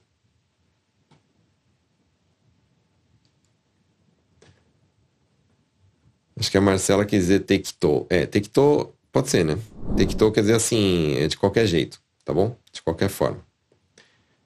[6.39, 8.07] Acho que a Marcela quer dizer tectou.
[8.09, 9.59] É, tectou pode ser, né?
[9.97, 12.57] Tectou quer dizer assim, é de qualquer jeito, tá bom?
[12.73, 13.45] De qualquer forma.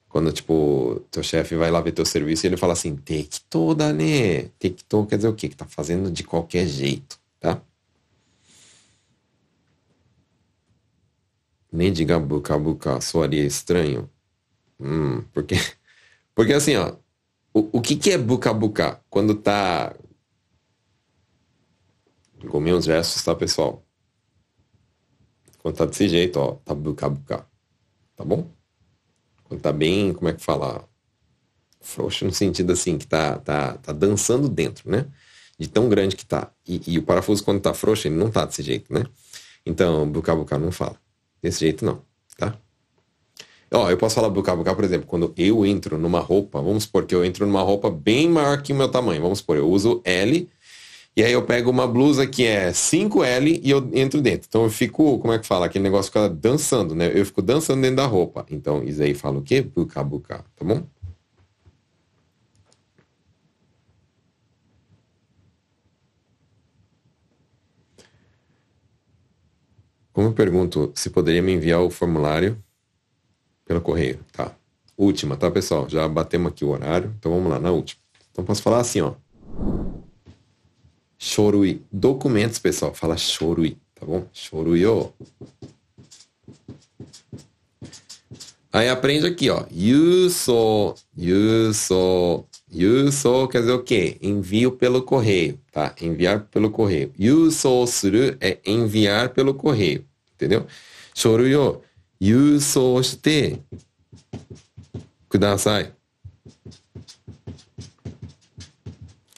[0.09, 3.93] Quando, tipo, teu chefe vai lá ver teu serviço e ele fala assim, tektou da
[3.93, 4.43] né?
[4.59, 5.49] Tektou quer dizer o quê?
[5.49, 7.61] Que tá fazendo de qualquer jeito, tá?
[11.73, 14.07] Nem diga buca buca, soaria estranho.
[14.79, 15.55] Hum, porque,
[16.35, 16.95] porque assim, ó,
[17.51, 19.01] o, o que que é buca buca?
[19.09, 19.95] Quando tá...
[22.47, 23.83] Comi uns versos, tá, pessoal?
[25.63, 27.47] Quando tá desse jeito, ó, tá buca buca.
[28.15, 28.47] Tá bom?
[29.45, 30.87] Quando tá bem, como é que fala?
[31.81, 35.07] Frouxo no sentido assim, que tá, tá, tá dançando dentro, né?
[35.57, 36.51] De tão grande que tá.
[36.67, 39.05] E, e o parafuso, quando tá frouxo, ele não tá desse jeito, né?
[39.65, 41.02] Então, buca buca não fala.
[41.43, 42.01] Desse jeito não,
[42.37, 42.57] tá?
[43.71, 47.05] Ó, eu posso falar buca buca, por exemplo, quando eu entro numa roupa, vamos supor
[47.05, 49.21] que eu entro numa roupa bem maior que o meu tamanho.
[49.21, 50.49] Vamos supor, eu uso L
[51.15, 54.47] e aí eu pego uma blusa que é 5L e eu entro dentro.
[54.49, 55.67] Então eu fico, como é que fala?
[55.67, 57.11] Aquele negócio fica dançando, né?
[57.13, 58.45] Eu fico dançando dentro da roupa.
[58.49, 59.61] Então isso aí fala o quê?
[59.61, 60.83] Buca, buca, tá bom?
[70.13, 72.63] Como eu pergunto se poderia me enviar o formulário
[73.65, 74.55] pelo correio, tá?
[74.95, 75.89] Última, tá, pessoal?
[75.89, 77.99] Já batemos aqui o horário, então vamos lá, na última.
[78.31, 79.15] Então posso falar assim, ó.
[81.17, 81.81] Shorui.
[81.91, 82.93] Documentos, pessoal.
[82.93, 84.27] Fala shorui, tá bom?
[84.31, 85.09] Shorui, ó.
[88.71, 89.65] Aí aprende aqui, ó.
[89.71, 94.17] Yuso, yuso, 郵 quer dizer o quê?
[94.21, 95.93] Envio pelo correio, tá?
[96.01, 97.13] Enviar pelo correio.
[97.19, 100.65] Yusou suru é enviar pelo correio, entendeu?
[101.13, 101.81] Shoru yo
[102.21, 103.61] yusou shite
[105.29, 105.93] kudasai.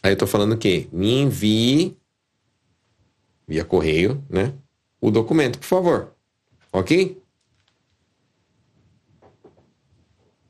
[0.02, 0.88] Aí eu tô falando o quê?
[0.92, 1.98] Me envie
[3.48, 4.54] via correio, né?
[5.02, 6.16] O documento, por favor.
[6.72, 7.22] OK?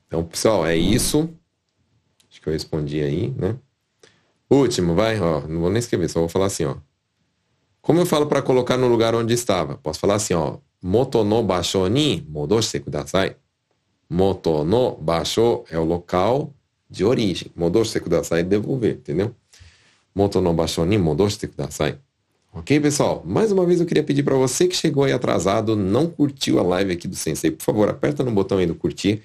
[0.06, 1.28] Então, pessoal, é isso.
[2.46, 3.56] Que eu respondi aí, né?
[4.48, 5.40] Último, vai, ó.
[5.48, 6.76] Não vou nem escrever, só vou falar assim, ó.
[7.82, 9.76] Como eu falo para colocar no lugar onde estava?
[9.78, 10.58] Posso falar assim, ó.
[10.80, 13.34] Moto no basho ni modoshite kudasai.
[14.08, 16.54] Moto no basho é o local
[16.88, 17.50] de origem.
[17.56, 19.34] Modoshite kudasai é devolver, entendeu?
[20.14, 21.98] Moto no basho ni modoshite kudasai.
[22.52, 23.24] Ok, pessoal?
[23.26, 26.62] Mais uma vez eu queria pedir para você que chegou aí atrasado, não curtiu a
[26.62, 29.20] live aqui do Sensei, por favor, aperta no botão aí do curtir.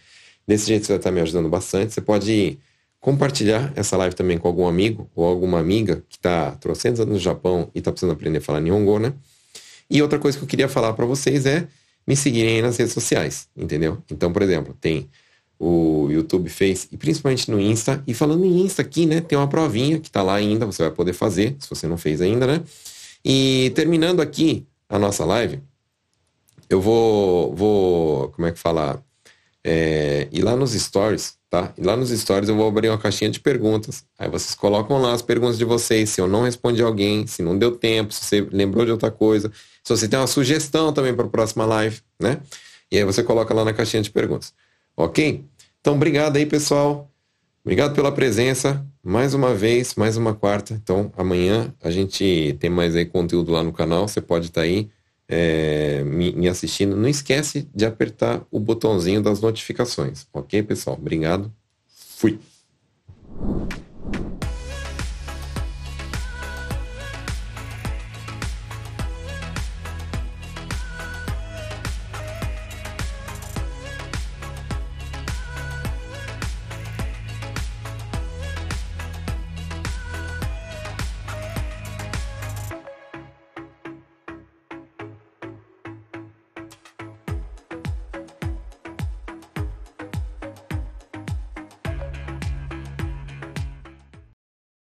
[0.47, 1.93] Desse jeito você vai estar me ajudando bastante.
[1.93, 2.57] Você pode
[3.01, 7.19] compartilhar essa live também com algum amigo ou alguma amiga que está trocentos anos no
[7.19, 9.13] Japão e está precisando aprender a falar Nihongo, né?
[9.89, 11.67] E outra coisa que eu queria falar para vocês é
[12.07, 13.97] me seguirem aí nas redes sociais, entendeu?
[14.09, 15.09] Então, por exemplo, tem
[15.59, 18.03] o YouTube fez, e principalmente no Insta.
[18.07, 20.91] E falando em Insta aqui, né, tem uma provinha que tá lá ainda, você vai
[20.91, 22.63] poder fazer, se você não fez ainda, né?
[23.23, 25.59] E terminando aqui a nossa live,
[26.69, 29.03] eu vou, vou como é que fala?
[29.63, 31.73] É, ir lá nos stories, tá?
[31.77, 34.05] E lá nos stories eu vou abrir uma caixinha de perguntas.
[34.17, 37.59] Aí vocês colocam lá as perguntas de vocês, se eu não respondi alguém, se não
[37.59, 39.51] deu tempo, se você lembrou de outra coisa,
[39.83, 42.39] se você tem uma sugestão também para a próxima live, né?
[42.89, 44.53] E aí você coloca lá na caixinha de perguntas.
[44.95, 45.43] Ok?
[45.81, 47.11] Então, obrigado aí, pessoal.
[47.65, 48.85] Obrigado pela presença.
[49.03, 50.73] Mais uma vez, mais uma quarta.
[50.73, 54.07] Então, amanhã a gente tem mais aí conteúdo lá no canal.
[54.07, 54.89] Você pode estar tá aí
[55.31, 56.95] é, me, me assistindo.
[56.95, 60.27] Não esquece de apertar o botãozinho das notificações.
[60.33, 60.97] Ok, pessoal?
[60.99, 61.51] Obrigado.
[62.17, 62.37] Fui.